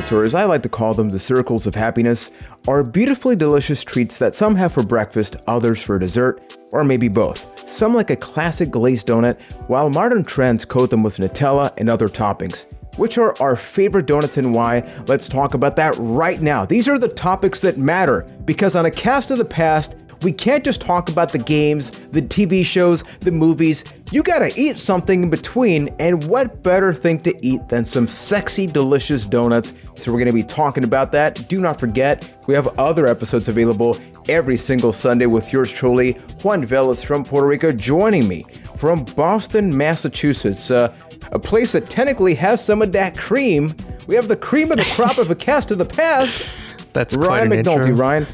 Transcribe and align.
Donuts, 0.00 0.12
or 0.12 0.24
as 0.24 0.34
I 0.34 0.44
like 0.44 0.62
to 0.62 0.68
call 0.70 0.94
them, 0.94 1.10
the 1.10 1.18
circles 1.18 1.66
of 1.66 1.74
happiness, 1.74 2.30
are 2.66 2.82
beautifully 2.82 3.36
delicious 3.36 3.84
treats 3.84 4.18
that 4.18 4.34
some 4.34 4.56
have 4.56 4.72
for 4.72 4.82
breakfast, 4.82 5.36
others 5.46 5.82
for 5.82 5.98
dessert, 5.98 6.56
or 6.72 6.84
maybe 6.84 7.08
both. 7.08 7.46
Some 7.68 7.94
like 7.94 8.10
a 8.10 8.16
classic 8.16 8.70
glazed 8.70 9.08
donut, 9.08 9.38
while 9.66 9.90
modern 9.90 10.24
trends 10.24 10.64
coat 10.64 10.88
them 10.88 11.02
with 11.02 11.18
Nutella 11.18 11.72
and 11.76 11.90
other 11.90 12.08
toppings. 12.08 12.64
Which 12.96 13.18
are 13.18 13.34
our 13.40 13.56
favorite 13.56 14.06
donuts 14.06 14.38
and 14.38 14.54
why? 14.54 14.88
Let's 15.06 15.28
talk 15.28 15.52
about 15.52 15.76
that 15.76 15.94
right 15.98 16.40
now. 16.40 16.64
These 16.64 16.88
are 16.88 16.98
the 16.98 17.08
topics 17.08 17.60
that 17.60 17.76
matter 17.76 18.26
because 18.46 18.74
on 18.74 18.86
a 18.86 18.90
cast 18.90 19.30
of 19.30 19.38
the 19.38 19.44
past, 19.44 19.96
we 20.22 20.32
can't 20.32 20.64
just 20.64 20.80
talk 20.80 21.08
about 21.08 21.32
the 21.32 21.38
games, 21.38 21.90
the 22.12 22.22
TV 22.22 22.64
shows, 22.64 23.04
the 23.20 23.30
movies. 23.32 23.84
You 24.12 24.22
gotta 24.22 24.52
eat 24.56 24.78
something 24.78 25.24
in 25.24 25.30
between, 25.30 25.94
and 25.98 26.24
what 26.24 26.62
better 26.62 26.92
thing 26.92 27.20
to 27.20 27.46
eat 27.46 27.68
than 27.68 27.84
some 27.84 28.08
sexy, 28.08 28.66
delicious 28.66 29.24
donuts? 29.24 29.74
So, 29.98 30.12
we're 30.12 30.18
gonna 30.18 30.32
be 30.32 30.42
talking 30.42 30.84
about 30.84 31.12
that. 31.12 31.48
Do 31.48 31.60
not 31.60 31.78
forget, 31.78 32.30
we 32.46 32.54
have 32.54 32.66
other 32.78 33.06
episodes 33.06 33.48
available 33.48 33.96
every 34.28 34.56
single 34.56 34.92
Sunday 34.92 35.26
with 35.26 35.52
yours 35.52 35.72
truly, 35.72 36.12
Juan 36.42 36.66
Velas 36.66 37.04
from 37.04 37.24
Puerto 37.24 37.46
Rico, 37.46 37.72
joining 37.72 38.28
me 38.28 38.44
from 38.76 39.04
Boston, 39.04 39.76
Massachusetts, 39.76 40.70
uh, 40.70 40.94
a 41.32 41.38
place 41.38 41.72
that 41.72 41.90
technically 41.90 42.34
has 42.34 42.64
some 42.64 42.82
of 42.82 42.92
that 42.92 43.16
cream. 43.16 43.74
We 44.06 44.14
have 44.14 44.28
the 44.28 44.36
cream 44.36 44.70
of 44.70 44.78
the 44.78 44.84
crop 44.94 45.18
of 45.18 45.30
a 45.30 45.34
cast 45.34 45.70
of 45.70 45.78
the 45.78 45.84
past. 45.84 46.42
That's 46.92 47.16
Ryan 47.16 47.50
McNulty. 47.50 47.96
Ryan, 47.96 48.26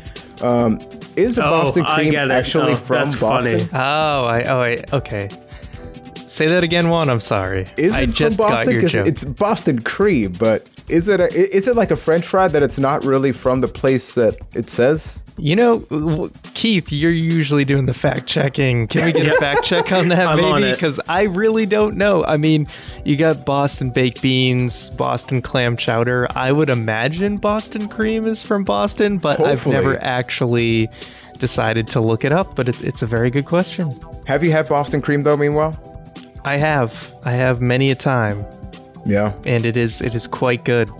um, 0.42 0.78
is 1.16 1.38
a 1.38 1.44
Oh, 1.46 1.50
Boston 1.64 1.84
I 1.86 1.94
cream 1.94 2.14
actually 2.30 2.72
Oh, 2.72 2.76
from 2.76 2.94
that's 2.96 3.16
Boston? 3.16 3.58
funny. 3.60 3.70
Oh, 3.72 4.24
I 4.26 4.42
oh 4.44 4.62
I 4.62 4.84
okay. 4.92 5.28
Say 6.26 6.46
that 6.48 6.64
again, 6.64 6.88
Juan. 6.88 7.08
I'm 7.08 7.20
sorry. 7.20 7.66
Is 7.76 7.92
it 7.92 7.96
I 7.96 8.06
just 8.06 8.36
from 8.36 8.48
got 8.48 8.66
your 8.66 8.88
joke. 8.88 9.06
It's 9.06 9.22
Boston 9.24 9.80
cream, 9.82 10.32
but 10.32 10.68
is 10.88 11.06
it 11.08 11.20
a, 11.20 11.32
is 11.32 11.68
it 11.68 11.76
like 11.76 11.90
a 11.92 11.96
French 11.96 12.26
fry 12.26 12.48
that 12.48 12.62
it's 12.62 12.78
not 12.78 13.04
really 13.04 13.32
from 13.32 13.60
the 13.60 13.68
place 13.68 14.14
that 14.14 14.36
it 14.54 14.68
says? 14.68 15.22
You 15.38 15.54
know, 15.54 16.30
Keith, 16.54 16.90
you're 16.90 17.12
usually 17.12 17.66
doing 17.66 17.84
the 17.84 17.92
fact 17.92 18.26
checking. 18.26 18.86
Can 18.86 19.04
we 19.04 19.12
get 19.12 19.26
a 19.26 19.34
fact 19.38 19.64
check 19.64 19.92
on 19.92 20.08
that, 20.08 20.36
maybe? 20.40 20.70
Because 20.72 20.98
I 21.08 21.24
really 21.24 21.66
don't 21.66 21.96
know. 21.96 22.24
I 22.24 22.38
mean, 22.38 22.66
you 23.04 23.16
got 23.16 23.44
Boston 23.44 23.90
baked 23.90 24.22
beans, 24.22 24.88
Boston 24.90 25.42
clam 25.42 25.76
chowder. 25.76 26.26
I 26.34 26.52
would 26.52 26.70
imagine 26.70 27.36
Boston 27.36 27.86
cream 27.88 28.26
is 28.26 28.42
from 28.42 28.64
Boston, 28.64 29.18
but 29.18 29.38
I've 29.40 29.66
never 29.66 30.02
actually 30.02 30.88
decided 31.38 31.86
to 31.88 32.00
look 32.00 32.24
it 32.24 32.32
up. 32.32 32.54
But 32.56 32.70
it, 32.70 32.80
it's 32.80 33.02
a 33.02 33.06
very 33.06 33.28
good 33.30 33.44
question. 33.44 33.92
Have 34.26 34.42
you 34.42 34.52
had 34.52 34.68
Boston 34.68 35.02
cream 35.02 35.22
though? 35.22 35.36
Meanwhile, 35.36 35.78
I 36.46 36.56
have, 36.56 37.14
I 37.24 37.32
have 37.32 37.60
many 37.60 37.90
a 37.90 37.94
time, 37.94 38.46
yeah, 39.04 39.34
and 39.44 39.66
it 39.66 39.76
is 39.76 40.00
it 40.00 40.14
is 40.14 40.26
quite 40.26 40.64
good. 40.64 40.90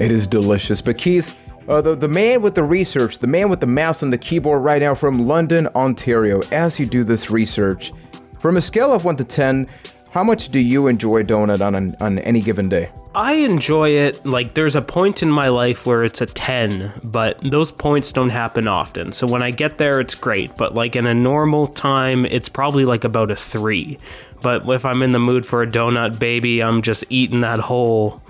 it 0.00 0.10
is 0.10 0.26
delicious. 0.26 0.80
But 0.80 0.98
Keith, 0.98 1.36
uh, 1.68 1.80
the 1.80 1.94
the 1.94 2.08
man 2.08 2.42
with 2.42 2.54
the 2.54 2.62
research, 2.62 3.18
the 3.18 3.26
man 3.26 3.48
with 3.48 3.60
the 3.60 3.66
mouse 3.66 4.02
and 4.02 4.12
the 4.12 4.18
keyboard 4.18 4.62
right 4.62 4.82
now 4.82 4.94
from 4.94 5.26
London, 5.26 5.68
Ontario. 5.74 6.40
As 6.50 6.78
you 6.78 6.86
do 6.86 7.04
this 7.04 7.30
research, 7.30 7.92
from 8.40 8.56
a 8.56 8.60
scale 8.60 8.92
of 8.92 9.04
one 9.04 9.16
to 9.16 9.24
ten, 9.24 9.66
how 10.10 10.22
much 10.22 10.50
do 10.50 10.58
you 10.58 10.88
enjoy 10.88 11.22
donut 11.22 11.62
on 11.62 11.74
an, 11.74 11.96
on 12.00 12.18
any 12.20 12.40
given 12.40 12.68
day? 12.68 12.90
I 13.14 13.34
enjoy 13.34 13.90
it. 13.90 14.24
Like, 14.24 14.54
there's 14.54 14.74
a 14.74 14.82
point 14.82 15.22
in 15.22 15.30
my 15.30 15.48
life 15.48 15.84
where 15.84 16.02
it's 16.02 16.20
a 16.22 16.26
10, 16.26 17.00
but 17.02 17.38
those 17.42 17.70
points 17.70 18.12
don't 18.12 18.30
happen 18.30 18.66
often. 18.66 19.12
So 19.12 19.26
when 19.26 19.42
I 19.42 19.50
get 19.50 19.76
there, 19.76 20.00
it's 20.00 20.14
great. 20.14 20.56
But, 20.56 20.74
like, 20.74 20.96
in 20.96 21.06
a 21.06 21.12
normal 21.12 21.66
time, 21.66 22.24
it's 22.24 22.48
probably 22.48 22.86
like 22.86 23.04
about 23.04 23.30
a 23.30 23.36
3. 23.36 23.98
But 24.40 24.66
if 24.68 24.86
I'm 24.86 25.02
in 25.02 25.12
the 25.12 25.18
mood 25.18 25.44
for 25.44 25.62
a 25.62 25.66
donut, 25.66 26.18
baby, 26.18 26.62
I'm 26.62 26.80
just 26.80 27.04
eating 27.10 27.42
that 27.42 27.60
whole. 27.60 28.21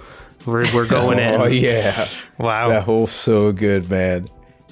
We're, 0.46 0.64
we're 0.74 0.86
going 0.86 1.18
in. 1.20 1.40
Oh 1.40 1.46
yeah. 1.46 2.08
Wow. 2.38 2.68
That 2.70 2.84
whole 2.84 3.06
so 3.06 3.52
good, 3.52 3.88
man. 3.90 4.28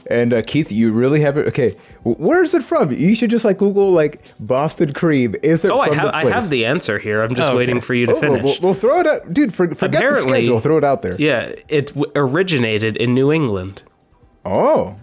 And 0.06 0.32
uh, 0.32 0.42
Keith, 0.42 0.72
you 0.72 0.92
really 0.92 1.20
have 1.20 1.36
it. 1.36 1.46
Okay, 1.48 1.76
where 2.02 2.42
is 2.42 2.54
it 2.54 2.64
from? 2.64 2.90
You 2.90 3.14
should 3.14 3.30
just 3.30 3.44
like 3.44 3.58
Google 3.58 3.92
like 3.92 4.32
Boston 4.40 4.92
cream. 4.92 5.36
Is 5.42 5.64
it 5.64 5.70
Oh, 5.70 5.78
I 5.80 5.88
from 5.88 5.98
have, 5.98 6.06
the 6.06 6.16
I 6.16 6.24
have 6.30 6.50
the 6.50 6.64
answer 6.66 6.98
here. 6.98 7.22
I'm 7.22 7.34
just 7.34 7.48
Oh, 7.48 7.52
okay. 7.52 7.58
waiting 7.58 7.80
for 7.80 7.94
you 7.94 8.06
to 8.06 8.14
Oh, 8.14 8.20
we'll- 8.20 8.30
finish. 8.38 8.42
We'll, 8.60 8.70
we'll 8.70 8.80
throw 8.80 9.00
it 9.00 9.06
out, 9.06 9.32
dude. 9.32 9.54
For, 9.54 9.68
forget 9.74 9.96
Apparently- 10.02 10.40
the 10.40 10.46
schedule. 10.46 10.60
Throw 10.60 10.78
it 10.78 10.84
out 10.84 11.02
there. 11.02 11.14
yeah, 11.20 11.52
it 11.68 11.88
w- 11.88 12.10
originated 12.16 12.96
in 12.96 13.14
New 13.14 13.30
England. 13.30 13.84
Oh, 14.44 14.96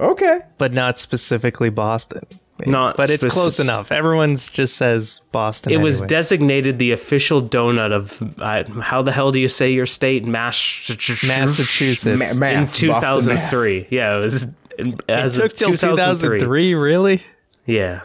okay. 0.00 0.40
but 0.58 0.72
not 0.72 0.98
specifically 0.98 1.70
Boston. 1.70 2.24
Not 2.66 2.96
but 2.96 3.10
it's 3.10 3.22
speci- 3.24 3.30
close 3.30 3.60
enough. 3.60 3.92
Everyone's 3.92 4.48
just 4.50 4.76
says 4.76 5.20
Boston. 5.32 5.72
It 5.72 5.78
was 5.78 6.00
designated 6.02 6.78
the 6.78 6.92
official 6.92 7.42
donut 7.42 7.92
of 7.92 8.22
uh, 8.40 8.64
how 8.82 9.02
the 9.02 9.12
hell 9.12 9.32
do 9.32 9.40
you 9.40 9.48
say 9.48 9.72
your 9.72 9.86
state? 9.86 10.24
Mass- 10.24 10.88
Massachusetts. 11.26 12.18
Ma- 12.18 12.26
in 12.26 12.38
Mass, 12.38 12.80
Boston, 12.80 13.36
2003. 13.36 13.86
Yeah, 13.90 14.16
it 14.16 14.20
was 14.20 14.44
it 14.78 15.00
as 15.08 15.36
took 15.36 15.46
of 15.46 15.54
till 15.54 15.68
2003. 15.70 16.38
2003. 16.40 16.74
Really? 16.74 17.22
Yeah, 17.66 18.02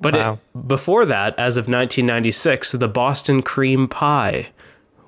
but 0.00 0.14
Wow. 0.14 0.38
it, 0.54 0.68
before 0.68 1.04
that, 1.06 1.38
as 1.38 1.56
of 1.56 1.62
1996, 1.68 2.72
the 2.72 2.88
Boston 2.88 3.42
cream 3.42 3.88
pie 3.88 4.48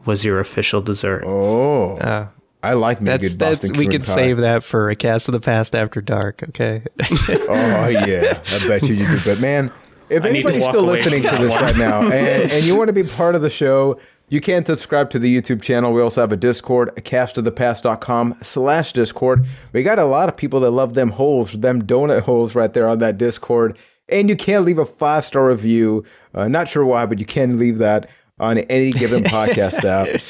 was 0.04 0.25
your 0.25 0.41
official 0.41 0.81
dessert. 0.82 1.25
Oh, 1.26 1.97
Uh, 1.98 2.26
I 2.64 2.72
like 2.72 3.00
me 3.00 3.06
that's 3.06 3.22
good 3.22 3.38
that's 3.38 3.60
Boston 3.60 3.78
we 3.78 3.86
cream 3.86 3.91
could 3.91 4.06
pie. 4.06 4.14
save 4.14 4.36
that 4.38 4.64
for 4.64 4.91
a 4.91 4.97
cast 4.97 5.28
of 5.28 5.32
the 5.32 5.41
past 5.41 5.75
after 5.75 6.00
dark. 6.00 6.42
Okay. 6.48 6.82
Oh 7.28 7.88
yeah, 7.88 8.41
I 8.47 8.69
bet 8.69 8.82
you 8.84 8.94
you 8.94 9.06
do. 9.06 9.19
But 9.25 9.41
man, 9.41 9.70
if 10.08 10.25
I 10.25 10.28
anybody's 10.28 10.64
still 10.64 10.84
listening 10.84 11.22
to 11.22 11.28
this 11.36 11.50
one. 11.50 11.62
right 11.62 11.76
now 11.76 12.03
and, 12.10 12.50
and 12.50 12.64
you 12.64 12.76
want 12.76 12.88
to 12.88 12.92
be 12.92 13.04
part 13.04 13.34
of 13.34 13.42
the 13.42 13.50
show, 13.50 13.98
you 14.28 14.41
can 14.41 14.64
subscribe 14.64 15.10
to 15.10 15.19
the 15.19 15.41
YouTube 15.41 15.62
channel. 15.62 15.92
We 15.92 16.00
also 16.00 16.20
have 16.20 16.32
a 16.32 16.36
Discord, 16.36 16.88
a 16.97 17.03
castofthepast.com 17.03 18.38
slash 18.42 18.92
Discord. 18.92 19.47
We 19.72 19.82
got 19.82 19.98
a 19.98 20.04
lot 20.06 20.28
of 20.28 20.36
people 20.36 20.60
that 20.60 20.70
love 20.70 20.94
them 20.94 21.10
holes, 21.10 21.53
them 21.53 21.82
donut 21.82 22.22
holes 22.22 22.54
right 22.54 22.72
there 22.72 22.88
on 22.88 22.98
that 22.98 23.19
Discord. 23.19 23.78
And 24.08 24.28
you 24.28 24.36
can 24.36 24.64
leave 24.64 24.78
a 24.78 24.84
five 24.84 25.24
star 25.24 25.48
review. 25.48 26.04
Uh, 26.34 26.48
not 26.48 26.69
sure 26.69 26.84
why, 26.84 27.06
but 27.06 27.19
you 27.19 27.26
can 27.26 27.58
leave 27.58 27.78
that 27.78 28.08
on 28.39 28.59
any 28.59 28.91
given 28.91 29.22
podcast 29.25 29.84
app. 29.84 30.21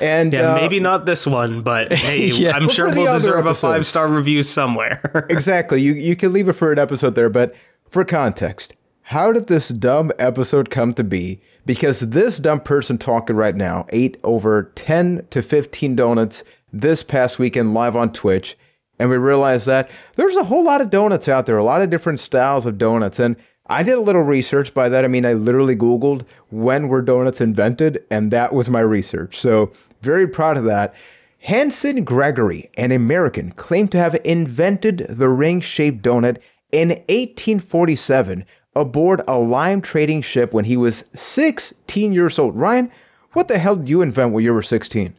And 0.00 0.32
Yeah, 0.32 0.52
uh, 0.52 0.54
maybe 0.56 0.80
not 0.80 1.06
this 1.06 1.26
one, 1.26 1.62
but 1.62 1.92
hey, 1.92 2.26
Yeah. 2.26 2.52
I'm 2.52 2.68
sure 2.68 2.88
we'll 2.90 3.08
other 3.08 3.18
deserve 3.18 3.46
a 3.46 3.54
five 3.54 3.86
star 3.86 4.08
review 4.08 4.42
somewhere. 4.42 5.26
exactly. 5.30 5.80
You 5.80 5.92
you 5.92 6.16
can 6.16 6.32
leave 6.32 6.48
it 6.48 6.54
for 6.54 6.72
an 6.72 6.78
episode 6.78 7.14
there, 7.14 7.30
but 7.30 7.54
for 7.88 8.04
context, 8.04 8.74
how 9.02 9.32
did 9.32 9.46
this 9.46 9.68
dumb 9.68 10.12
episode 10.18 10.70
come 10.70 10.94
to 10.94 11.04
be? 11.04 11.40
Because 11.66 12.00
this 12.00 12.38
dumb 12.38 12.60
person 12.60 12.98
talking 12.98 13.36
right 13.36 13.54
now 13.54 13.86
ate 13.90 14.18
over 14.24 14.72
10 14.74 15.26
to 15.30 15.42
15 15.42 15.96
donuts 15.96 16.42
this 16.72 17.02
past 17.02 17.38
weekend 17.38 17.72
live 17.72 17.96
on 17.96 18.12
Twitch, 18.12 18.56
and 18.98 19.08
we 19.08 19.16
realized 19.16 19.66
that 19.66 19.90
there's 20.16 20.36
a 20.36 20.44
whole 20.44 20.64
lot 20.64 20.80
of 20.80 20.90
donuts 20.90 21.28
out 21.28 21.46
there, 21.46 21.56
a 21.56 21.64
lot 21.64 21.80
of 21.80 21.88
different 21.88 22.20
styles 22.20 22.66
of 22.66 22.76
donuts, 22.78 23.18
and 23.18 23.36
I 23.66 23.82
did 23.82 23.94
a 23.94 24.00
little 24.00 24.22
research. 24.22 24.74
By 24.74 24.88
that 24.88 25.04
I 25.04 25.08
mean 25.08 25.24
I 25.24 25.32
literally 25.32 25.76
Googled 25.76 26.24
when 26.50 26.88
were 26.88 27.02
donuts 27.02 27.40
invented, 27.40 28.04
and 28.10 28.30
that 28.30 28.52
was 28.52 28.68
my 28.68 28.80
research. 28.80 29.40
So 29.40 29.72
very 30.02 30.26
proud 30.26 30.56
of 30.56 30.64
that. 30.64 30.94
Hanson 31.38 32.04
Gregory, 32.04 32.70
an 32.76 32.90
American, 32.90 33.52
claimed 33.52 33.92
to 33.92 33.98
have 33.98 34.18
invented 34.24 35.06
the 35.10 35.28
ring 35.28 35.60
shaped 35.60 36.02
donut 36.02 36.38
in 36.72 36.88
1847 36.88 38.44
aboard 38.74 39.22
a 39.28 39.36
lime 39.36 39.80
trading 39.80 40.22
ship 40.22 40.52
when 40.52 40.64
he 40.64 40.76
was 40.76 41.04
16 41.14 42.12
years 42.12 42.38
old. 42.38 42.56
Ryan, 42.56 42.90
what 43.32 43.48
the 43.48 43.58
hell 43.58 43.76
did 43.76 43.88
you 43.88 44.00
invent 44.00 44.32
when 44.32 44.42
you 44.44 44.54
were 44.54 44.62
16? 44.62 45.14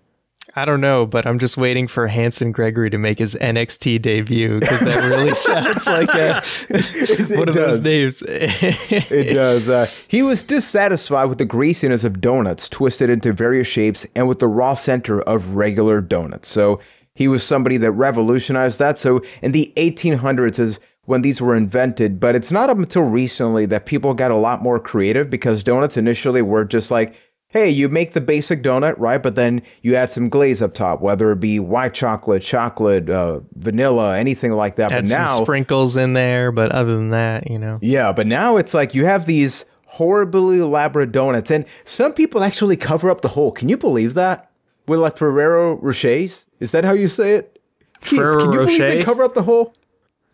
I 0.57 0.63
don't 0.63 0.79
know, 0.79 1.05
but 1.05 1.25
I'm 1.25 1.37
just 1.37 1.57
waiting 1.57 1.85
for 1.85 2.07
Hanson 2.07 2.53
Gregory 2.53 2.89
to 2.89 2.97
make 2.97 3.19
his 3.19 3.35
NXT 3.35 4.01
debut 4.01 4.61
because 4.61 4.79
that 4.79 5.03
really 5.09 5.35
sounds 5.35 5.85
like 5.85 6.09
a, 6.13 7.35
one 7.37 7.49
of 7.49 7.55
does. 7.55 7.81
those 7.81 8.21
names. 8.21 8.23
It 8.25 9.33
does. 9.33 9.67
Uh, 9.67 9.87
he 10.07 10.23
was 10.23 10.43
dissatisfied 10.43 11.27
with 11.27 11.39
the 11.39 11.45
greasiness 11.45 12.05
of 12.05 12.21
donuts 12.21 12.69
twisted 12.69 13.09
into 13.09 13.33
various 13.33 13.67
shapes 13.67 14.05
and 14.15 14.29
with 14.29 14.39
the 14.39 14.47
raw 14.47 14.75
center 14.75 15.21
of 15.23 15.55
regular 15.55 15.99
donuts. 15.99 16.47
So 16.47 16.79
he 17.15 17.27
was 17.27 17.43
somebody 17.43 17.75
that 17.77 17.91
revolutionized 17.91 18.79
that. 18.79 18.97
So 18.97 19.21
in 19.41 19.51
the 19.51 19.73
1800s 19.75 20.57
is 20.57 20.79
when 21.03 21.21
these 21.21 21.41
were 21.41 21.55
invented, 21.55 22.19
but 22.19 22.33
it's 22.33 22.51
not 22.51 22.69
up 22.69 22.77
until 22.77 23.03
recently 23.03 23.65
that 23.67 23.85
people 23.85 24.13
got 24.13 24.31
a 24.31 24.37
lot 24.37 24.63
more 24.63 24.79
creative 24.79 25.29
because 25.29 25.63
donuts 25.63 25.97
initially 25.97 26.41
were 26.41 26.63
just 26.63 26.91
like, 26.91 27.13
hey, 27.55 27.69
you 27.69 27.87
make 27.87 28.11
the 28.11 28.19
basic 28.19 28.61
donut, 28.61 28.95
right? 28.97 29.23
But 29.23 29.35
then 29.35 29.61
you 29.81 29.95
add 29.95 30.11
some 30.11 30.27
glaze 30.27 30.61
up 30.61 30.73
top, 30.73 30.99
whether 30.99 31.31
it 31.31 31.39
be 31.39 31.57
white 31.57 31.93
chocolate, 31.93 32.43
chocolate, 32.43 33.09
uh, 33.09 33.39
vanilla, 33.53 34.17
anything 34.17 34.51
like 34.51 34.75
that. 34.75 34.91
Add 34.91 35.05
but 35.05 35.09
now, 35.09 35.27
some 35.27 35.45
sprinkles 35.45 35.95
in 35.95 36.11
there, 36.11 36.51
but 36.51 36.73
other 36.73 36.97
than 36.97 37.11
that, 37.11 37.49
you 37.49 37.57
know. 37.57 37.79
yeah, 37.81 38.11
but 38.11 38.27
now 38.27 38.57
it's 38.57 38.73
like 38.73 38.93
you 38.93 39.05
have 39.05 39.25
these 39.25 39.63
horribly 39.85 40.59
elaborate 40.59 41.13
donuts, 41.13 41.49
and 41.49 41.63
some 41.85 42.11
people 42.11 42.43
actually 42.43 42.75
cover 42.75 43.09
up 43.09 43.21
the 43.21 43.29
hole. 43.29 43.53
Can 43.53 43.69
you 43.69 43.77
believe 43.77 44.15
that? 44.15 44.51
With 44.85 44.99
like 44.99 45.15
Ferrero 45.15 45.77
Rochers? 45.77 46.43
Is 46.59 46.73
that 46.73 46.83
how 46.83 46.91
you 46.91 47.07
say 47.07 47.35
it? 47.35 47.61
Keith, 48.01 48.19
Ferrero 48.19 48.39
can 48.41 48.51
you 48.51 48.59
believe 48.59 48.79
they 48.79 49.01
cover 49.01 49.23
up 49.23 49.33
the 49.33 49.43
hole? 49.43 49.73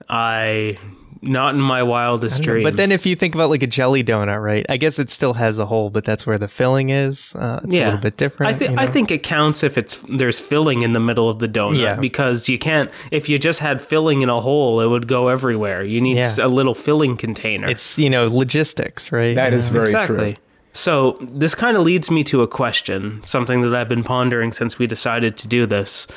I 0.10 0.80
Not 1.24 1.54
in 1.54 1.62
my 1.62 1.84
wildest 1.84 2.42
dreams. 2.42 2.64
But 2.64 2.78
then 2.78 2.92
if 2.92 3.06
you 3.06 3.16
think 3.16 3.36
about 3.36 3.52
like 3.52 3.62
a 3.62 3.68
jelly 3.68 4.04
donut, 4.04 4.42
right? 4.44 4.66
I 4.70 4.78
guess 4.78 4.98
it 4.98 5.12
still 5.12 5.34
has 5.34 5.60
a 5.60 5.68
hole, 5.68 5.92
but 5.92 6.04
that's 6.04 6.26
where 6.26 6.40
the 6.40 6.48
filling 6.48 6.90
is. 6.90 7.36
Uh, 7.36 7.60
it's 7.64 7.76
a 7.76 7.86
little 7.86 8.00
bit 8.00 8.18
different. 8.18 8.56
I 8.56 8.58
think 8.58 8.72
you 8.72 8.78
I 8.78 8.88
think 8.88 9.12
it 9.12 9.22
counts 9.22 9.62
if 9.64 9.78
it's 9.78 9.98
there's 10.10 10.40
filling 10.40 10.82
in 10.82 10.92
the 10.94 11.00
middle 11.00 11.30
of 11.30 11.38
the 11.38 11.48
donut 11.48 11.78
Yeah. 11.80 11.96
because 11.96 12.50
you 12.50 12.58
can't 12.58 12.90
if 13.12 13.30
you 13.30 13.38
just 13.38 13.60
had 13.60 13.82
filling 13.84 14.24
in 14.24 14.30
a 14.30 14.42
hole 14.42 14.82
it 14.82 14.88
would 14.88 15.08
go 15.08 15.28
everywhere. 15.28 15.84
You 15.84 16.02
need 16.02 16.18
Yeah. 16.18 16.36
a 16.42 16.48
little 16.48 16.74
filling 16.74 17.18
container. 17.18 17.68
it's 17.70 18.00
you 18.00 18.10
know 18.10 18.26
logistics, 18.28 19.12
right? 19.12 19.36
That 19.36 19.54
is 19.54 19.70
very 19.70 19.86
exactly. 19.86 20.34
true. 20.34 20.44
So 20.74 21.18
this 21.22 21.54
kind 21.54 21.78
of 21.78 21.84
leads 21.84 22.10
me 22.10 22.24
to 22.26 22.42
a 22.42 22.48
question, 22.48 23.22
something 23.24 23.62
that 23.62 23.76
I've 23.76 23.90
been 23.90 24.04
pondering 24.04 24.54
since 24.54 24.80
we 24.80 24.88
decided 24.88 25.38
to 25.38 25.48
do 25.48 25.66
this. 25.66 26.08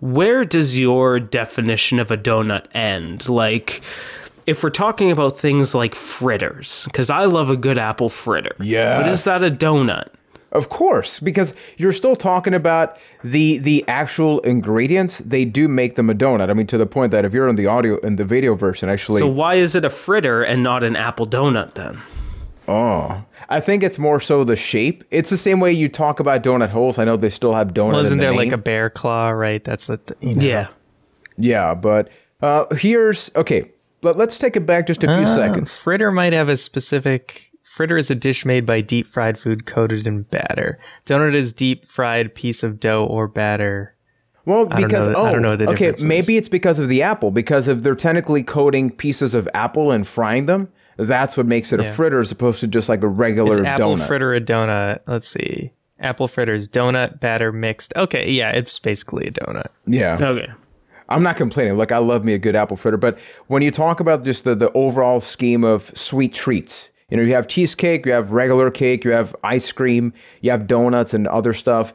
Where 0.00 0.44
does 0.44 0.78
your 0.78 1.18
definition 1.20 1.98
of 1.98 2.10
a 2.10 2.16
donut 2.16 2.66
end? 2.74 3.28
Like 3.28 3.82
if 4.46 4.62
we're 4.62 4.70
talking 4.70 5.10
about 5.10 5.36
things 5.36 5.74
like 5.74 5.94
fritters, 5.94 6.84
because 6.86 7.10
I 7.10 7.24
love 7.24 7.50
a 7.50 7.56
good 7.56 7.78
apple 7.78 8.08
fritter. 8.08 8.54
Yeah. 8.60 9.02
But 9.02 9.10
is 9.10 9.24
that 9.24 9.42
a 9.42 9.50
donut? 9.50 10.08
Of 10.52 10.68
course, 10.68 11.20
because 11.20 11.52
you're 11.76 11.92
still 11.92 12.16
talking 12.16 12.54
about 12.54 12.98
the 13.22 13.58
the 13.58 13.84
actual 13.88 14.40
ingredients. 14.40 15.18
They 15.18 15.44
do 15.44 15.68
make 15.68 15.96
them 15.96 16.08
a 16.08 16.14
donut. 16.14 16.48
I 16.48 16.54
mean, 16.54 16.66
to 16.68 16.78
the 16.78 16.86
point 16.86 17.10
that 17.12 17.24
if 17.24 17.34
you're 17.34 17.48
in 17.48 17.56
the 17.56 17.66
audio 17.66 17.98
in 17.98 18.16
the 18.16 18.24
video 18.24 18.54
version, 18.54 18.88
actually, 18.88 19.18
So 19.18 19.26
why 19.26 19.56
is 19.56 19.74
it 19.74 19.84
a 19.84 19.90
fritter 19.90 20.42
and 20.42 20.62
not 20.62 20.82
an 20.84 20.96
apple 20.96 21.26
donut 21.26 21.74
then? 21.74 22.00
oh, 22.68 23.24
I 23.48 23.60
think 23.60 23.82
it's 23.82 23.98
more 23.98 24.18
so 24.18 24.44
the 24.44 24.56
shape. 24.56 25.04
It's 25.10 25.30
the 25.30 25.36
same 25.36 25.60
way 25.60 25.72
you 25.72 25.88
talk 25.88 26.20
about 26.20 26.42
donut 26.42 26.70
holes. 26.70 26.98
I 26.98 27.04
know 27.04 27.16
they 27.16 27.28
still 27.28 27.54
have 27.54 27.68
donut. 27.74 27.92
Wasn't 27.92 28.12
in 28.12 28.18
the 28.18 28.24
there 28.24 28.34
like 28.34 28.52
a 28.52 28.58
bear 28.58 28.88
claw, 28.88 29.30
right? 29.30 29.62
That's 29.62 29.88
a 29.88 30.00
you 30.20 30.34
know. 30.34 30.46
Yeah. 30.46 30.68
Yeah, 31.38 31.74
but 31.74 32.08
uh, 32.40 32.72
here's 32.76 33.30
okay. 33.36 33.70
Let, 34.06 34.16
let's 34.16 34.38
take 34.38 34.56
it 34.56 34.66
back 34.66 34.86
just 34.86 35.02
a 35.04 35.08
few 35.08 35.26
Uh, 35.26 35.34
seconds. 35.34 35.76
Fritter 35.76 36.10
might 36.12 36.32
have 36.32 36.48
a 36.48 36.56
specific. 36.56 37.50
Fritter 37.64 37.96
is 37.98 38.10
a 38.10 38.14
dish 38.14 38.44
made 38.46 38.64
by 38.64 38.80
deep 38.80 39.06
fried 39.08 39.38
food 39.38 39.66
coated 39.66 40.06
in 40.06 40.22
batter. 40.22 40.78
Donut 41.04 41.34
is 41.34 41.52
deep 41.52 41.84
fried 41.84 42.34
piece 42.34 42.62
of 42.62 42.80
dough 42.80 43.04
or 43.04 43.28
batter. 43.28 43.94
Well, 44.46 44.68
I 44.70 44.80
don't 44.80 44.88
because 44.88 45.08
know- 45.08 45.14
oh, 45.16 45.24
I 45.26 45.32
don't 45.32 45.42
know 45.42 45.56
the 45.56 45.68
okay, 45.70 45.92
maybe 46.02 46.36
it's 46.36 46.48
because 46.48 46.78
of 46.78 46.88
the 46.88 47.02
apple. 47.02 47.30
Because 47.32 47.66
if 47.68 47.82
they're 47.82 47.94
technically 47.96 48.42
coating 48.44 48.90
pieces 48.90 49.34
of 49.34 49.48
apple 49.52 49.90
and 49.90 50.06
frying 50.06 50.46
them, 50.46 50.68
that's 50.96 51.36
what 51.36 51.44
makes 51.46 51.72
it 51.72 51.80
a 51.80 51.92
fritter 51.92 52.20
as 52.20 52.30
opposed 52.32 52.60
to 52.60 52.66
just 52.68 52.88
like 52.88 53.02
a 53.02 53.08
regular 53.08 53.60
Is 53.60 53.66
apple 53.66 53.96
donut. 53.96 54.06
fritter 54.06 54.32
a 54.34 54.40
donut? 54.40 55.00
Let's 55.06 55.28
see. 55.28 55.72
Apple 55.98 56.28
fritters, 56.28 56.68
donut 56.68 57.20
batter 57.20 57.50
mixed. 57.52 57.92
Okay, 57.96 58.30
yeah, 58.30 58.50
it's 58.52 58.78
basically 58.78 59.26
a 59.26 59.30
donut. 59.32 59.66
yeah, 59.86 60.16
Okay. 60.20 60.50
I'm 61.08 61.22
not 61.22 61.36
complaining. 61.36 61.76
Look, 61.76 61.92
I 61.92 61.98
love 61.98 62.24
me 62.24 62.34
a 62.34 62.38
good 62.38 62.56
apple 62.56 62.76
fritter, 62.76 62.96
but 62.96 63.18
when 63.46 63.62
you 63.62 63.70
talk 63.70 64.00
about 64.00 64.24
just 64.24 64.44
the, 64.44 64.54
the 64.54 64.72
overall 64.72 65.20
scheme 65.20 65.64
of 65.64 65.92
sweet 65.96 66.34
treats, 66.34 66.88
you 67.10 67.16
know, 67.16 67.22
you 67.22 67.34
have 67.34 67.46
cheesecake, 67.46 68.04
you 68.04 68.12
have 68.12 68.32
regular 68.32 68.70
cake, 68.70 69.04
you 69.04 69.12
have 69.12 69.34
ice 69.44 69.70
cream, 69.70 70.12
you 70.40 70.50
have 70.50 70.66
donuts 70.66 71.14
and 71.14 71.28
other 71.28 71.54
stuff. 71.54 71.94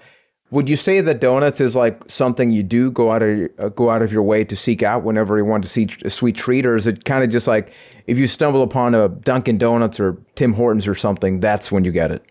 Would 0.52 0.70
you 0.70 0.76
say 0.76 1.00
that 1.02 1.22
donuts 1.22 1.62
is 1.62 1.76
like 1.76 2.02
something 2.10 2.52
you 2.52 2.64
do 2.64 2.92
go 2.92 3.12
out 3.12 3.24
of 3.24 3.50
uh, 3.58 3.70
go 3.70 3.90
out 3.90 4.02
of 4.02 4.12
your 4.12 4.24
way 4.24 4.44
to 4.44 4.56
seek 4.56 4.84
out 4.84 5.04
whenever 5.04 5.38
you 5.38 5.46
want 5.46 5.64
to 5.64 5.70
see 5.70 5.88
a 6.04 6.10
sweet 6.10 6.36
treat, 6.36 6.66
or 6.66 6.76
is 6.76 6.88
it 6.88 7.06
kind 7.06 7.24
of 7.24 7.30
just 7.30 7.48
like 7.48 7.72
if 8.08 8.18
you 8.18 8.28
stumble 8.28 8.62
upon 8.62 8.94
a 8.94 9.08
Dunkin' 9.08 9.58
Donuts 9.58 9.98
or 10.00 10.18
Tim 10.36 10.54
Hortons 10.54 10.88
or 10.88 10.96
something, 10.96 11.40
that's 11.40 11.72
when 11.72 11.86
you 11.86 11.92
get 11.94 12.12
it? 12.12 12.26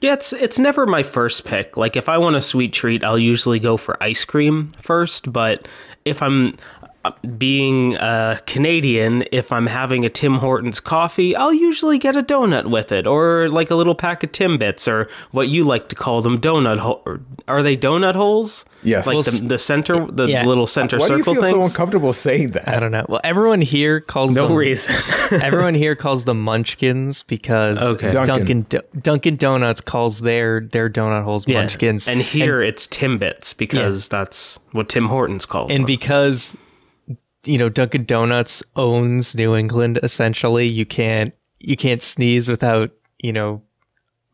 Yeah, 0.00 0.14
it's 0.14 0.32
it's 0.32 0.58
never 0.58 0.84
my 0.84 1.04
first 1.04 1.44
pick. 1.44 1.76
Like 1.76 1.96
if 1.96 2.08
I 2.08 2.18
want 2.18 2.34
a 2.34 2.40
sweet 2.40 2.72
treat, 2.72 3.04
I'll 3.04 3.18
usually 3.18 3.60
go 3.60 3.76
for 3.76 4.02
ice 4.02 4.24
cream 4.24 4.72
first, 4.80 5.32
but 5.32 5.68
if 6.04 6.22
I'm 6.22 6.54
being 7.38 7.94
a 7.96 8.40
Canadian, 8.46 9.24
if 9.32 9.52
I'm 9.52 9.66
having 9.66 10.04
a 10.04 10.08
Tim 10.10 10.34
Hortons 10.36 10.80
coffee, 10.80 11.34
I'll 11.36 11.52
usually 11.52 11.98
get 11.98 12.16
a 12.16 12.22
donut 12.22 12.70
with 12.70 12.92
it 12.92 13.06
or 13.06 13.48
like 13.48 13.70
a 13.70 13.74
little 13.74 13.94
pack 13.94 14.22
of 14.22 14.32
Timbits 14.32 14.88
or 14.90 15.08
what 15.30 15.48
you 15.48 15.64
like 15.64 15.88
to 15.90 15.94
call 15.96 16.22
them 16.22 16.38
donut 16.40 16.78
hole. 16.78 17.02
Are 17.48 17.62
they 17.62 17.76
donut 17.76 18.14
holes? 18.14 18.64
Yes. 18.82 19.06
Like 19.06 19.14
Well, 19.14 19.22
the, 19.22 19.30
the 19.48 19.58
center, 19.58 20.06
the 20.10 20.26
yeah. 20.26 20.44
little 20.44 20.66
center 20.66 20.98
Why 20.98 21.08
do 21.08 21.16
you 21.16 21.24
circle 21.24 21.34
feel 21.42 21.50
so 21.50 21.62
uncomfortable 21.62 22.12
saying 22.12 22.48
that? 22.48 22.68
I 22.68 22.78
don't 22.80 22.92
know. 22.92 23.06
Well, 23.08 23.20
everyone 23.24 23.62
here 23.62 24.00
calls 24.00 24.32
no 24.32 24.48
them, 24.48 24.56
reason. 24.58 24.94
everyone 25.40 25.74
here 25.74 25.94
calls 25.96 26.24
them 26.24 26.42
Munchkins 26.42 27.22
because 27.22 27.80
Okay. 27.82 28.12
Dunkin' 28.12 28.62
Do- 28.68 28.82
Dunkin' 29.00 29.36
Donuts 29.36 29.80
calls 29.80 30.20
their 30.20 30.60
their 30.60 30.90
donut 30.90 31.24
holes 31.24 31.46
Yeah. 31.48 31.60
Munchkins, 31.60 32.08
And 32.08 32.20
here 32.20 32.60
it's 32.62 32.86
Timbits 32.86 33.56
because 33.56 34.08
that's 34.08 34.58
what 34.72 34.88
Tim 34.90 35.06
Hortons 35.08 35.46
calls 35.46 35.68
them. 35.68 35.76
and 35.76 35.82
them. 35.84 35.86
because 35.86 36.54
you 37.44 37.58
know 37.58 37.68
Dunkin' 37.68 38.04
Donuts 38.04 38.62
owns 38.76 39.34
New 39.34 39.54
England 39.54 39.98
essentially, 40.02 40.70
you 40.70 40.86
can't 40.86 41.32
you 41.60 41.76
can't 41.76 42.02
sneeze 42.02 42.48
without 42.48 42.90
you 43.18 43.32
know 43.32 43.62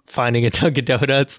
finding 0.06 0.44
a 0.46 0.50
Dunkin' 0.60 0.84
Donuts. 0.84 1.38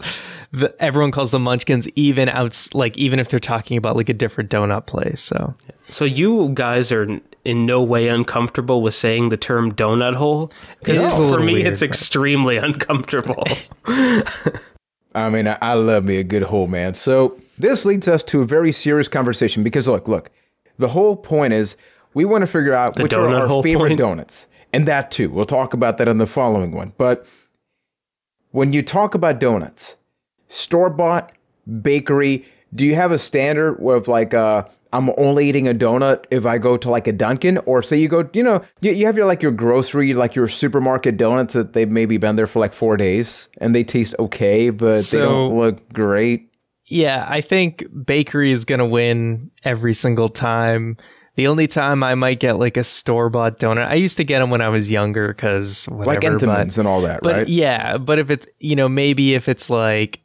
The, 0.53 0.75
everyone 0.81 1.11
calls 1.11 1.31
them 1.31 1.43
Munchkins, 1.43 1.87
even 1.95 2.27
outs 2.27 2.73
like 2.73 2.97
even 2.97 3.19
if 3.19 3.29
they're 3.29 3.39
talking 3.39 3.77
about 3.77 3.95
like 3.95 4.09
a 4.09 4.13
different 4.13 4.49
donut 4.49 4.85
place. 4.85 5.21
So 5.21 5.55
So 5.89 6.03
you 6.05 6.51
guys 6.53 6.91
are 6.91 7.07
in 7.45 7.65
no 7.65 7.81
way 7.81 8.07
uncomfortable 8.09 8.81
with 8.81 8.93
saying 8.93 9.29
the 9.29 9.37
term 9.37 9.73
donut 9.73 10.15
hole? 10.15 10.51
Because 10.79 11.03
It's 11.05 11.13
for 11.15 11.39
me, 11.39 11.53
weird, 11.53 11.67
it's 11.67 11.79
but- 11.79 11.89
extremely 11.89 12.57
uncomfortable. 12.69 13.43
I 15.13 15.29
mean, 15.29 15.47
I, 15.47 15.57
I 15.61 15.73
love 15.73 16.03
me 16.05 16.17
a 16.17 16.23
good 16.23 16.43
hole, 16.43 16.67
man. 16.67 16.95
So 16.95 17.39
this 17.57 17.83
leads 17.85 18.07
us 18.07 18.23
to 18.23 18.41
a 18.41 18.45
very 18.45 18.71
serious 18.71 19.07
conversation 19.07 19.63
because 19.63 19.87
look, 19.87 20.07
look, 20.07 20.29
the 20.77 20.89
whole 20.89 21.15
point 21.15 21.53
is 21.53 21.75
we 22.13 22.25
want 22.25 22.41
to 22.41 22.47
figure 22.47 22.73
out 22.73 22.97
which 22.99 23.13
are 23.13 23.27
our 23.27 23.63
favorite 23.63 23.89
point? 23.89 23.99
donuts, 23.99 24.47
and 24.73 24.87
that 24.87 25.11
too. 25.11 25.29
We'll 25.29 25.45
talk 25.45 25.73
about 25.73 25.97
that 25.97 26.07
in 26.07 26.17
the 26.17 26.27
following 26.27 26.71
one. 26.71 26.93
But 26.97 27.25
when 28.51 28.73
you 28.73 28.81
talk 28.81 29.15
about 29.15 29.39
donuts, 29.39 29.95
store 30.47 30.89
bought, 30.89 31.31
bakery, 31.81 32.45
do 32.73 32.85
you 32.85 32.95
have 32.95 33.11
a 33.11 33.19
standard 33.19 33.79
of 33.81 34.07
like 34.07 34.33
uh 34.33 34.63
I'm 34.93 35.09
only 35.17 35.47
eating 35.47 35.67
a 35.67 35.73
donut 35.73 36.25
if 36.31 36.45
I 36.45 36.57
go 36.57 36.75
to 36.77 36.89
like 36.89 37.07
a 37.07 37.13
Dunkin' 37.13 37.59
or 37.59 37.81
say 37.81 37.97
you 37.97 38.09
go, 38.09 38.29
you 38.33 38.43
know, 38.43 38.61
you, 38.81 38.91
you 38.91 39.05
have 39.05 39.15
your 39.15 39.25
like 39.25 39.41
your 39.41 39.51
grocery, 39.51 40.13
like 40.13 40.35
your 40.35 40.47
supermarket 40.47 41.17
donuts 41.17 41.53
that 41.53 41.73
they've 41.73 41.89
maybe 41.89 42.17
been 42.17 42.35
there 42.35 42.47
for 42.47 42.59
like 42.59 42.73
four 42.73 42.97
days 42.97 43.47
and 43.59 43.73
they 43.73 43.83
taste 43.83 44.15
okay, 44.19 44.69
but 44.69 45.01
they 45.05 45.19
don't 45.19 45.57
look 45.57 45.87
great. 45.93 46.50
Yeah, 46.91 47.25
I 47.29 47.41
think 47.41 47.85
bakery 48.05 48.51
is 48.51 48.65
gonna 48.65 48.85
win 48.85 49.49
every 49.63 49.93
single 49.93 50.29
time. 50.29 50.97
The 51.35 51.47
only 51.47 51.65
time 51.65 52.03
I 52.03 52.15
might 52.15 52.39
get 52.41 52.59
like 52.59 52.75
a 52.75 52.83
store 52.83 53.29
bought 53.29 53.59
donut, 53.59 53.87
I 53.87 53.93
used 53.93 54.17
to 54.17 54.25
get 54.25 54.39
them 54.39 54.49
when 54.49 54.61
I 54.61 54.67
was 54.69 54.91
younger 54.91 55.29
because 55.29 55.87
Like. 55.87 56.21
Entenmann's 56.21 56.75
but, 56.75 56.79
and 56.81 56.87
all 56.87 57.01
that, 57.01 57.21
but 57.23 57.33
right? 57.33 57.47
yeah, 57.47 57.97
but 57.97 58.19
if 58.19 58.29
it's 58.29 58.45
you 58.59 58.75
know 58.75 58.89
maybe 58.89 59.33
if 59.33 59.47
it's 59.47 59.69
like 59.69 60.19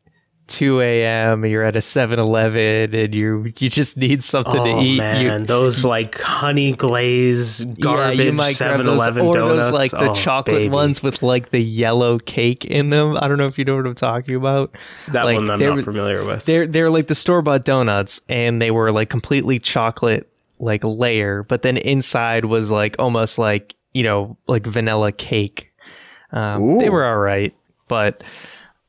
2 0.48 0.80
a.m. 0.80 1.44
you're 1.44 1.64
at 1.64 1.74
a 1.74 1.80
7-Eleven 1.80 2.94
and 2.94 3.14
you 3.14 3.52
you 3.58 3.68
just 3.68 3.96
need 3.96 4.22
something 4.22 4.60
oh 4.60 4.64
to 4.64 4.80
eat, 4.82 5.00
Oh 5.00 5.02
man, 5.02 5.40
you, 5.40 5.46
those 5.46 5.84
like 5.84 6.20
honey 6.20 6.72
glaze 6.72 7.64
garbage 7.80 8.18
yeah, 8.18 8.24
you 8.26 8.32
might 8.32 8.56
grab 8.56 8.78
7-Eleven 8.80 9.26
those, 9.26 9.34
or 9.36 9.38
donuts. 9.38 9.64
those 9.66 9.72
like 9.72 9.90
the 9.90 10.10
Oh, 10.10 10.14
chocolate 10.14 10.56
baby. 10.56 10.68
ones 10.68 11.02
with 11.02 11.22
like 11.22 11.50
the 11.50 11.60
yellow 11.62 12.18
cake 12.20 12.64
in 12.64 12.90
them. 12.90 13.16
I 13.20 13.26
don't 13.26 13.38
know 13.38 13.46
if 13.46 13.58
you 13.58 13.64
know 13.64 13.76
what 13.76 13.86
I'm 13.86 13.94
talking 13.96 14.36
about. 14.36 14.74
That 15.08 15.24
like, 15.24 15.34
one 15.36 15.50
I'm 15.50 15.58
not 15.58 15.82
familiar 15.84 16.24
with. 16.24 16.44
They're 16.44 16.66
they're 16.66 16.90
like 16.90 17.08
the 17.08 17.14
store 17.16 17.42
bought 17.42 17.64
donuts, 17.64 18.20
and 18.28 18.62
they 18.62 18.70
were 18.70 18.92
like 18.92 19.10
completely 19.10 19.58
chocolate 19.58 20.28
like 20.58 20.84
layer, 20.84 21.42
but 21.42 21.62
then 21.62 21.76
inside 21.76 22.44
was 22.46 22.70
like 22.70 22.94
almost 23.00 23.36
like 23.36 23.74
you 23.94 24.04
know 24.04 24.36
like 24.46 24.64
vanilla 24.64 25.10
cake. 25.12 25.72
Um, 26.32 26.78
they 26.78 26.88
were 26.90 27.04
all 27.04 27.18
right, 27.18 27.54
but 27.88 28.22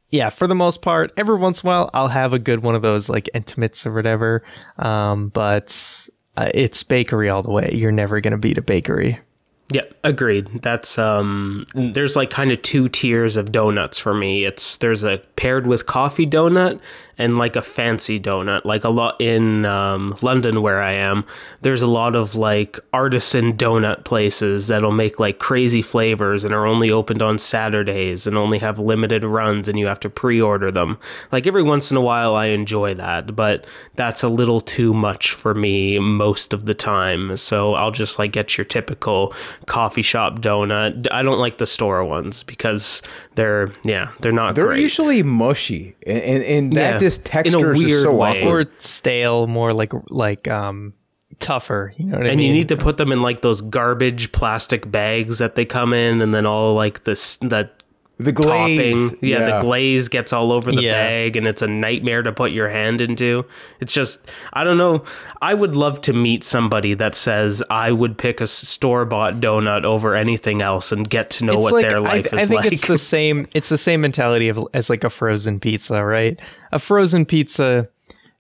yeah, 0.10 0.30
for 0.30 0.48
the 0.48 0.56
most 0.56 0.82
part, 0.82 1.12
every 1.18 1.38
once 1.38 1.64
in 1.64 1.68
a 1.68 1.70
while 1.70 1.90
I'll 1.94 2.08
have 2.08 2.34
a 2.34 2.40
good 2.40 2.64
one 2.64 2.76
of 2.76 2.82
those 2.82 3.10
like 3.10 3.30
Entenmann's 3.34 3.86
or 3.86 3.94
whatever. 3.94 4.44
Um, 4.78 5.30
but 5.30 6.08
uh, 6.38 6.50
it's 6.54 6.84
bakery 6.84 7.30
all 7.30 7.44
the 7.44 7.52
way. 7.52 7.72
You're 7.74 7.92
never 7.92 8.22
gonna 8.22 8.38
beat 8.38 8.58
a 8.58 8.62
bakery. 8.62 9.20
Yeah, 9.70 9.84
agreed. 10.02 10.62
That's 10.62 10.98
um 10.98 11.66
there's 11.76 12.16
like 12.16 12.30
kind 12.30 12.52
of 12.54 12.62
two 12.62 12.88
tiers 12.88 13.36
of 13.36 13.52
donuts 13.52 13.98
for 13.98 14.14
me. 14.14 14.46
It's 14.46 14.78
there's 14.78 15.04
a 15.04 15.18
paired 15.36 15.68
with 15.68 15.86
coffee 15.86 16.26
donut 16.26 16.80
and 17.18 17.38
like 17.38 17.56
a 17.56 17.62
fancy 17.62 18.20
donut. 18.20 18.64
Like 18.64 18.84
a 18.84 18.90
lot 18.90 19.20
in 19.20 19.66
um, 19.66 20.16
London 20.22 20.62
where 20.62 20.82
I 20.82 20.94
am, 20.94 21.26
there's 21.62 21.82
a 21.82 21.88
lot 21.88 22.16
of 22.16 22.36
like 22.36 22.80
artisan 22.94 23.54
donut 23.58 24.06
places 24.06 24.68
that'll 24.68 24.92
make 24.92 25.20
like 25.20 25.40
crazy 25.40 25.82
flavors 25.82 26.44
and 26.44 26.54
are 26.54 26.66
only 26.66 26.92
opened 26.92 27.22
on 27.22 27.40
Saturdays 27.40 28.28
and 28.28 28.38
only 28.38 28.60
have 28.60 28.78
limited 28.78 29.24
runs 29.24 29.68
and 29.68 29.80
you 29.80 29.88
have 29.88 30.00
to 30.02 30.10
pre-order 30.10 30.72
them. 30.72 30.98
Like 31.32 31.48
every 31.48 31.64
once 31.64 31.90
in 31.92 31.98
a 31.98 32.02
while 32.02 32.36
I 32.36 32.48
enjoy 32.48 32.94
that, 32.96 33.36
but 33.36 33.66
that's 33.96 34.24
a 34.24 34.30
little 34.30 34.62
too 34.62 34.94
much 34.94 35.32
for 35.32 35.54
me 35.54 36.00
most 36.00 36.54
of 36.54 36.66
the 36.66 36.76
time. 36.76 37.36
So 37.38 37.74
I'll 37.74 37.92
just 37.92 38.20
like 38.20 38.32
get 38.32 38.58
your 38.58 38.66
typical 38.66 39.34
coffee 39.66 40.02
shop 40.02 40.40
donut. 40.40 41.08
I 41.12 41.24
don't 41.24 41.40
like 41.40 41.58
the 41.58 41.66
store 41.66 42.04
ones 42.06 42.44
because 42.44 43.02
they're 43.36 43.70
yeah, 43.84 44.12
they're 44.22 44.32
not 44.32 44.56
They're 44.56 44.66
great. 44.66 44.82
usually 44.82 45.24
mushy, 45.24 45.96
and, 46.06 46.18
and, 46.22 46.44
and 46.44 46.74
that 46.74 46.94
Yeah, 46.94 46.98
just 47.00 47.20
in 47.20 47.22
a 47.22 47.26
texture 47.26 47.72
is 47.74 47.78
just 47.80 47.88
weird 47.88 48.04
so 48.04 48.14
way. 48.14 48.42
awkward. 48.44 48.68
or 48.68 48.72
stale, 48.80 49.48
more 49.48 49.74
like 49.74 49.92
like 50.10 50.48
um 50.48 50.94
tougher. 51.40 51.94
You 51.98 52.06
know 52.06 52.18
what 52.18 52.26
I 52.26 52.30
and 52.30 52.38
mean? 52.40 52.48
you 52.48 52.54
need 52.54 52.68
to 52.70 52.78
put 52.78 52.98
them 52.98 53.12
in 53.12 53.22
like 53.22 53.42
those 53.42 53.62
garbage 53.62 54.32
plastic 54.32 54.90
bags 54.92 55.38
that 55.40 55.56
they 55.56 55.66
come 55.66 55.94
in, 55.94 56.22
and 56.22 56.34
then 56.34 56.46
all 56.46 56.74
like 56.74 57.04
this 57.04 57.38
that 57.38 57.77
The 58.20 58.32
glaze. 58.32 59.12
topping, 59.12 59.20
yeah, 59.22 59.46
the 59.46 59.60
glaze 59.62 60.08
gets 60.10 60.34
all 60.34 60.52
over 60.52 60.72
the 60.72 60.82
Yeah. 60.82 60.94
bag, 61.08 61.36
and 61.36 61.46
it's 61.48 61.62
a 61.62 61.68
nightmare 61.68 62.24
to 62.24 62.32
put 62.32 62.52
your 62.52 62.68
hand 62.68 63.00
into. 63.00 63.46
It's 63.80 63.94
just, 63.94 64.32
I 64.54 64.64
don't 64.64 64.78
know. 64.78 65.04
I 65.42 65.54
would 65.54 65.76
love 65.76 66.02
to 66.02 66.14
meet 66.14 66.44
somebody 66.44 66.96
that 66.96 67.14
says 67.14 67.62
I 67.70 67.92
would 67.92 68.18
pick 68.18 68.42
a 68.42 68.48
store 68.48 69.06
bought 69.06 69.36
donut 69.36 69.84
over 69.84 70.16
anything 70.16 70.64
else, 70.64 70.92
and 70.92 71.08
get 71.08 71.30
to 71.32 71.46
know 71.46 71.54
It's 71.54 71.62
what 71.64 71.74
like, 71.74 71.88
their 71.88 71.98
I, 71.98 72.02
life 72.02 72.34
I 72.34 72.42
is 72.42 72.48
think 72.48 72.64
like. 72.64 72.74
it's 72.74 72.88
the 72.88 72.98
same. 72.98 73.48
It's 73.54 73.70
the 73.70 73.78
same 73.78 74.02
mentality 74.02 74.50
of 74.50 74.60
as 74.74 74.90
like 74.90 75.04
a 75.04 75.10
frozen 75.12 75.60
pizza, 75.60 76.04
right? 76.04 76.40
A 76.72 76.80
frozen 76.80 77.24
pizza 77.26 77.88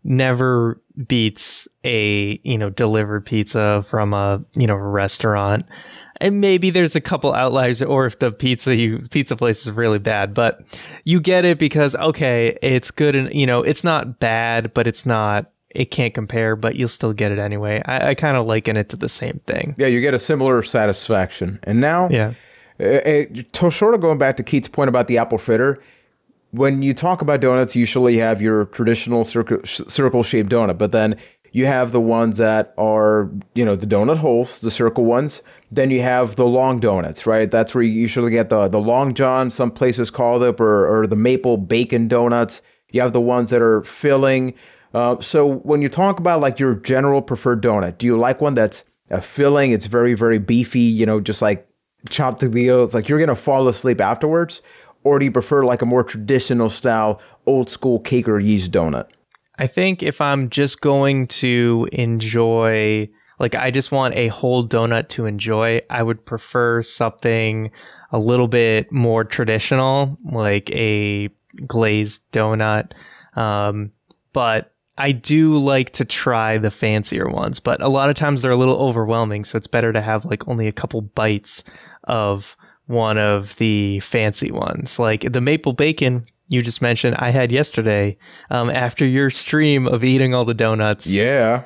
never 0.03 0.79
beats 1.07 1.67
a 1.83 2.39
you 2.43 2.57
know 2.57 2.69
delivered 2.69 3.25
pizza 3.25 3.85
from 3.89 4.13
a 4.13 4.41
you 4.55 4.65
know 4.65 4.75
restaurant. 4.75 5.65
And 6.19 6.41
maybe 6.41 6.69
there's 6.69 6.95
a 6.95 7.01
couple 7.01 7.33
outliers, 7.33 7.81
or 7.81 8.05
if 8.05 8.19
the 8.19 8.31
pizza 8.31 8.75
you 8.75 8.99
pizza 9.11 9.35
place 9.35 9.65
is 9.65 9.71
really 9.71 9.99
bad, 9.99 10.33
but 10.33 10.61
you 11.03 11.19
get 11.21 11.45
it 11.45 11.59
because 11.59 11.95
okay, 11.95 12.57
it's 12.61 12.91
good 12.91 13.15
and 13.15 13.33
you 13.33 13.45
know 13.45 13.61
it's 13.61 13.83
not 13.83 14.19
bad, 14.19 14.73
but 14.73 14.87
it's 14.87 15.05
not 15.05 15.51
it 15.71 15.91
can't 15.91 16.13
compare, 16.13 16.55
but 16.55 16.75
you'll 16.75 16.89
still 16.89 17.13
get 17.13 17.31
it 17.31 17.39
anyway. 17.39 17.81
I, 17.85 18.09
I 18.09 18.15
kind 18.15 18.35
of 18.37 18.47
liken 18.47 18.77
it 18.77 18.89
to 18.89 18.95
the 18.95 19.09
same 19.09 19.41
thing. 19.45 19.75
Yeah, 19.77 19.87
you 19.87 20.01
get 20.01 20.13
a 20.13 20.19
similar 20.19 20.63
satisfaction. 20.63 21.59
And 21.63 21.79
now, 21.81 22.09
Yeah. 22.09 22.33
uh, 22.79 22.83
uh, 22.83 23.25
to 23.51 23.69
sort 23.69 23.93
of 23.93 24.01
going 24.01 24.17
back 24.17 24.37
to 24.37 24.43
Keith's 24.43 24.67
point 24.69 24.89
about 24.89 25.07
the 25.07 25.17
apple 25.19 25.37
fritter, 25.37 25.77
when 26.51 26.81
you 26.81 26.93
talk 26.93 27.21
about 27.21 27.41
donuts, 27.41 27.75
usually 27.75 28.15
you 28.15 28.21
have 28.21 28.41
your 28.41 28.65
traditional 28.65 29.23
circle 29.23 29.59
circle 29.65 30.23
shaped 30.23 30.49
donut, 30.49 30.77
but 30.77 30.91
then 30.93 31.15
you 31.51 31.65
have 31.65 31.91
the 31.91 32.01
ones 32.01 32.37
that 32.37 32.73
are 32.77 33.29
you 33.53 33.65
know 33.65 33.75
the 33.75 33.85
donut 33.85 34.17
holes, 34.17 34.61
the 34.61 34.71
circle 34.71 35.05
ones. 35.05 35.41
Then 35.69 35.91
you 35.91 36.01
have 36.01 36.35
the 36.35 36.45
long 36.45 36.79
donuts, 36.79 37.25
right? 37.25 37.51
That's 37.51 37.75
where 37.75 37.83
you 37.83 37.91
usually 37.91 38.31
get 38.31 38.49
the 38.49 38.67
the 38.67 38.79
long 38.79 39.13
john. 39.13 39.51
Some 39.51 39.71
places 39.71 40.09
call 40.09 40.41
it, 40.43 40.59
or 40.61 40.87
or 40.87 41.07
the 41.07 41.15
maple 41.15 41.57
bacon 41.57 42.07
donuts. 42.07 42.61
You 42.91 43.01
have 43.01 43.13
the 43.13 43.21
ones 43.21 43.49
that 43.49 43.61
are 43.61 43.83
filling. 43.83 44.53
Uh, 44.93 45.19
so 45.19 45.45
when 45.45 45.81
you 45.81 45.89
talk 45.89 46.19
about 46.19 46.39
like 46.39 46.59
your 46.59 46.75
general 46.75 47.21
preferred 47.21 47.61
donut, 47.61 47.97
do 47.97 48.05
you 48.05 48.17
like 48.17 48.39
one 48.39 48.53
that's 48.53 48.85
a 49.09 49.19
filling? 49.21 49.71
It's 49.71 49.87
very 49.87 50.13
very 50.13 50.39
beefy, 50.39 50.79
you 50.79 51.05
know, 51.05 51.19
just 51.19 51.41
like 51.41 51.67
chopped 52.09 52.39
to 52.39 52.49
the 52.49 52.69
It's 52.69 52.93
like 52.93 53.09
you're 53.09 53.19
gonna 53.19 53.35
fall 53.35 53.67
asleep 53.67 53.99
afterwards, 53.99 54.61
or 55.03 55.19
do 55.19 55.25
you 55.25 55.31
prefer 55.31 55.63
like 55.65 55.81
a 55.81 55.85
more 55.85 56.03
traditional 56.03 56.69
style, 56.69 57.21
old 57.45 57.69
school 57.69 57.99
cake 57.99 58.29
or 58.29 58.39
yeast 58.39 58.71
donut? 58.71 59.07
I 59.59 59.67
think 59.67 60.03
if 60.03 60.21
I'm 60.21 60.49
just 60.49 60.81
going 60.81 61.27
to 61.27 61.87
enjoy, 61.91 63.09
like, 63.39 63.55
I 63.55 63.71
just 63.71 63.91
want 63.91 64.15
a 64.15 64.27
whole 64.29 64.67
donut 64.67 65.09
to 65.09 65.25
enjoy, 65.25 65.81
I 65.89 66.03
would 66.03 66.25
prefer 66.25 66.81
something 66.81 67.71
a 68.11 68.19
little 68.19 68.47
bit 68.47 68.91
more 68.91 69.23
traditional, 69.23 70.17
like 70.23 70.69
a 70.71 71.29
glazed 71.65 72.23
donut. 72.31 72.91
Um, 73.35 73.91
but 74.33 74.73
I 74.97 75.11
do 75.11 75.57
like 75.57 75.91
to 75.93 76.05
try 76.05 76.57
the 76.57 76.71
fancier 76.71 77.29
ones, 77.29 77.59
but 77.59 77.81
a 77.81 77.87
lot 77.87 78.09
of 78.09 78.15
times 78.15 78.41
they're 78.41 78.51
a 78.51 78.57
little 78.57 78.77
overwhelming. 78.77 79.43
So 79.43 79.57
it's 79.57 79.67
better 79.67 79.93
to 79.93 80.01
have 80.01 80.25
like 80.25 80.47
only 80.47 80.67
a 80.67 80.71
couple 80.71 81.01
bites 81.01 81.63
of 82.05 82.57
one 82.87 83.17
of 83.17 83.55
the 83.57 83.99
fancy 83.99 84.51
ones. 84.51 84.97
Like 84.97 85.31
the 85.31 85.41
maple 85.41 85.73
bacon 85.73 86.25
you 86.49 86.61
just 86.61 86.81
mentioned, 86.81 87.15
I 87.19 87.29
had 87.29 87.51
yesterday 87.51 88.17
um, 88.49 88.69
after 88.69 89.05
your 89.05 89.29
stream 89.29 89.85
of 89.87 90.03
eating 90.03 90.33
all 90.33 90.45
the 90.45 90.53
donuts. 90.53 91.07
Yeah. 91.07 91.65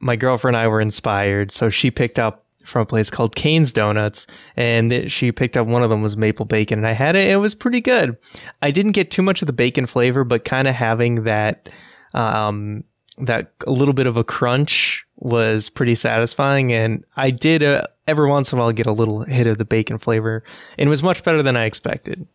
My 0.00 0.16
girlfriend 0.16 0.56
and 0.56 0.64
I 0.64 0.68
were 0.68 0.80
inspired. 0.80 1.50
So 1.50 1.70
she 1.70 1.90
picked 1.90 2.18
up 2.18 2.44
from 2.64 2.82
a 2.82 2.86
place 2.86 3.10
called 3.10 3.34
Kane's 3.34 3.72
Donuts, 3.72 4.26
and 4.56 5.10
she 5.10 5.32
picked 5.32 5.56
up 5.56 5.66
one 5.66 5.82
of 5.82 5.90
them 5.90 6.02
was 6.02 6.16
maple 6.16 6.44
bacon, 6.44 6.78
and 6.78 6.86
I 6.86 6.92
had 6.92 7.16
it. 7.16 7.28
It 7.28 7.36
was 7.36 7.54
pretty 7.54 7.80
good. 7.80 8.16
I 8.62 8.70
didn't 8.70 8.92
get 8.92 9.10
too 9.10 9.22
much 9.22 9.42
of 9.42 9.46
the 9.46 9.52
bacon 9.52 9.86
flavor, 9.86 10.22
but 10.22 10.44
kind 10.44 10.68
of 10.68 10.74
having 10.74 11.24
that 11.24 11.68
um, 12.14 12.84
that 13.18 13.52
a 13.66 13.70
little 13.72 13.94
bit 13.94 14.06
of 14.06 14.16
a 14.16 14.24
crunch 14.24 15.04
was 15.16 15.68
pretty 15.68 15.94
satisfying. 15.94 16.72
And 16.72 17.04
I 17.16 17.30
did 17.30 17.62
uh, 17.62 17.82
every 18.06 18.28
once 18.28 18.52
in 18.52 18.58
a 18.58 18.62
while 18.62 18.72
get 18.72 18.86
a 18.86 18.92
little 18.92 19.22
hit 19.22 19.46
of 19.46 19.58
the 19.58 19.64
bacon 19.64 19.98
flavor, 19.98 20.44
and 20.76 20.86
it 20.88 20.90
was 20.90 21.02
much 21.02 21.24
better 21.24 21.42
than 21.42 21.56
I 21.56 21.64
expected. 21.64 22.26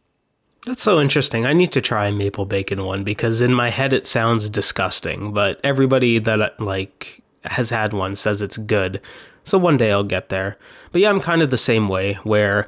That's 0.66 0.82
so 0.82 1.02
interesting. 1.02 1.46
I 1.46 1.52
need 1.52 1.74
to 1.74 1.82
try 1.82 2.08
a 2.08 2.12
maple 2.12 2.46
bacon 2.46 2.86
one 2.86 3.04
because 3.04 3.42
in 3.42 3.54
my 3.54 3.70
head 3.70 3.92
it 3.92 4.08
sounds 4.08 4.50
disgusting, 4.50 5.34
but 5.34 5.60
everybody 5.64 6.20
that 6.20 6.60
like 6.60 7.23
has 7.46 7.70
had 7.70 7.94
one 7.94 8.16
says 8.16 8.42
it's 8.42 8.58
good. 8.58 9.02
So 9.44 9.58
one 9.58 9.78
day 9.78 9.92
I'll 9.92 10.04
get 10.04 10.30
there. 10.30 10.58
But 10.92 11.02
yeah, 11.02 11.10
I'm 11.10 11.20
kind 11.20 11.42
of 11.42 11.50
the 11.50 11.58
same 11.58 11.90
way 11.90 12.14
where 12.24 12.66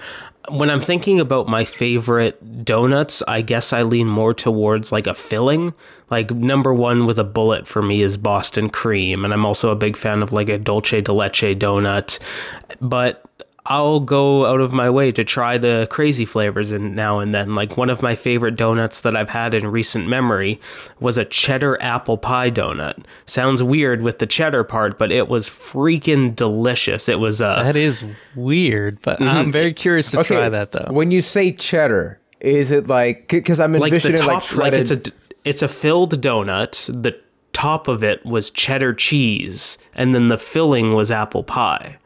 when 0.50 0.70
I'm 0.70 0.82
thinking 0.82 1.20
about 1.20 1.48
my 1.48 1.65
favorite 1.65 2.63
donuts, 2.63 3.24
I 3.27 3.41
guess 3.41 3.74
I 3.74 3.82
lean 3.82 4.08
more 4.08 4.34
towards 4.34 4.91
like 4.91 5.08
a 5.08 5.15
filling. 5.15 5.74
Like 6.10 6.32
number 6.32 6.74
1 6.74 7.05
with 7.05 7.17
a 7.17 7.24
bullet 7.24 7.65
for 7.65 7.82
me 7.82 8.01
is 8.01 8.17
Boston 8.17 8.70
cream, 8.70 9.25
and 9.25 9.34
I'm 9.34 9.46
also 9.46 9.72
a 9.72 9.75
big 9.75 9.98
fan 9.98 10.22
of 10.22 10.32
like 10.32 10.50
a 10.50 10.58
dulce 10.58 11.01
de 11.01 11.12
leche 11.12 11.58
donut. 11.58 12.20
But 12.79 13.45
I'll 13.68 14.00
go 14.00 14.46
out 14.46 14.62
of 14.62 14.72
my 14.72 14.90
way 14.92 15.12
to 15.12 15.24
try 15.24 15.58
the 15.58 15.88
crazy 15.90 16.26
flavors 16.26 16.72
and 16.72 16.96
now 16.96 17.20
and 17.20 17.34
then. 17.34 17.56
Like 17.56 17.78
one 17.78 17.90
of 17.90 18.02
my 18.02 18.16
favorite 18.16 18.56
donuts 18.56 19.02
that 19.02 19.16
I've 19.16 19.30
had 19.30 19.56
in 19.56 19.66
recent 19.68 20.08
memory 20.08 20.62
was 21.00 21.18
a 21.18 21.26
cheddar 21.26 21.82
apple 21.82 22.18
pie 22.18 22.52
donut. 22.52 23.04
Sounds 23.26 23.64
weird 23.64 24.04
with 24.04 24.20
the 24.20 24.28
cheddar 24.28 24.64
part, 24.64 25.00
but 25.00 25.12
it 25.12 25.28
was 25.28 25.50
freaking 25.50 26.36
delicious. 26.36 27.10
It 27.10 27.20
was 27.20 27.42
uh 27.42 27.64
That 27.64 27.76
is 27.76 28.04
weird, 28.36 29.02
but 29.02 29.20
I'm 29.22 29.52
very 29.52 29.74
curious 29.74 30.12
to 30.12 30.24
try 30.24 30.48
that 30.48 30.72
though. 30.72 30.88
When 30.92 31.10
you 31.10 31.24
say 31.24 31.52
cheddar, 31.52 32.20
is 32.40 32.70
it 32.70 32.88
like 32.88 33.28
because 33.30 33.60
I'm 33.60 33.74
like 33.74 33.92
the 33.92 33.96
envisioning 33.96 34.18
top 34.18 34.52
like 34.52 34.74
like, 34.74 34.74
it's 34.74 34.92
a 34.92 35.02
it's 35.44 35.64
a 35.64 35.68
filled 35.68 36.22
donut. 36.22 36.86
The 37.02 37.20
top 37.52 37.88
of 37.88 38.04
it 38.04 38.24
was 38.26 38.52
cheddar 38.52 38.94
cheese 38.94 39.80
and 39.96 40.14
then 40.14 40.28
the 40.28 40.38
filling 40.38 40.94
was 40.94 41.10
apple 41.10 41.44
pie. 41.44 41.98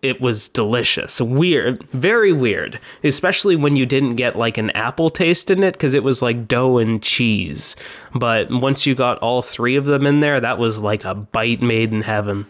It 0.00 0.20
was 0.20 0.48
delicious. 0.48 1.20
Weird, 1.20 1.82
very 1.90 2.32
weird, 2.32 2.78
especially 3.02 3.56
when 3.56 3.74
you 3.74 3.84
didn't 3.84 4.14
get 4.14 4.38
like 4.38 4.56
an 4.56 4.70
apple 4.70 5.10
taste 5.10 5.50
in 5.50 5.64
it 5.64 5.72
because 5.72 5.92
it 5.92 6.04
was 6.04 6.22
like 6.22 6.46
dough 6.46 6.78
and 6.78 7.02
cheese. 7.02 7.74
But 8.14 8.48
once 8.48 8.86
you 8.86 8.94
got 8.94 9.18
all 9.18 9.42
three 9.42 9.74
of 9.74 9.86
them 9.86 10.06
in 10.06 10.20
there, 10.20 10.40
that 10.40 10.58
was 10.58 10.80
like 10.80 11.04
a 11.04 11.16
bite 11.16 11.62
made 11.62 11.92
in 11.92 12.02
heaven. 12.02 12.46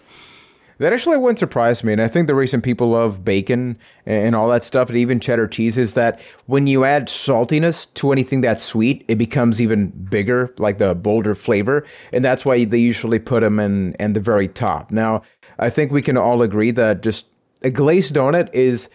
That 0.78 0.92
actually 0.92 1.16
wouldn't 1.16 1.40
surprise 1.40 1.82
me. 1.82 1.92
And 1.92 2.00
I 2.00 2.06
think 2.06 2.28
the 2.28 2.34
reason 2.36 2.60
people 2.60 2.90
love 2.90 3.24
bacon 3.24 3.76
and 4.06 4.36
all 4.36 4.48
that 4.50 4.62
stuff, 4.62 4.88
and 4.88 4.96
even 4.96 5.18
cheddar 5.18 5.48
cheese, 5.48 5.76
is 5.76 5.94
that 5.94 6.20
when 6.46 6.66
you 6.68 6.84
add 6.84 7.08
saltiness 7.08 7.92
to 7.94 8.12
anything 8.12 8.42
that's 8.42 8.62
sweet, 8.62 9.04
it 9.08 9.16
becomes 9.16 9.60
even 9.60 9.88
bigger, 9.88 10.54
like 10.58 10.78
the 10.78 10.94
bolder 10.94 11.34
flavor. 11.34 11.84
And 12.12 12.24
that's 12.24 12.44
why 12.44 12.64
they 12.64 12.78
usually 12.78 13.18
put 13.18 13.40
them 13.40 13.58
in, 13.58 13.94
in 13.94 14.12
the 14.12 14.20
very 14.20 14.46
top. 14.46 14.92
Now, 14.92 15.22
I 15.58 15.68
think 15.68 15.90
we 15.90 16.02
can 16.02 16.16
all 16.16 16.42
agree 16.42 16.70
that 16.70 17.02
just 17.02 17.24
a 17.62 17.70
glazed 17.70 18.14
donut 18.14 18.48
is 18.52 18.88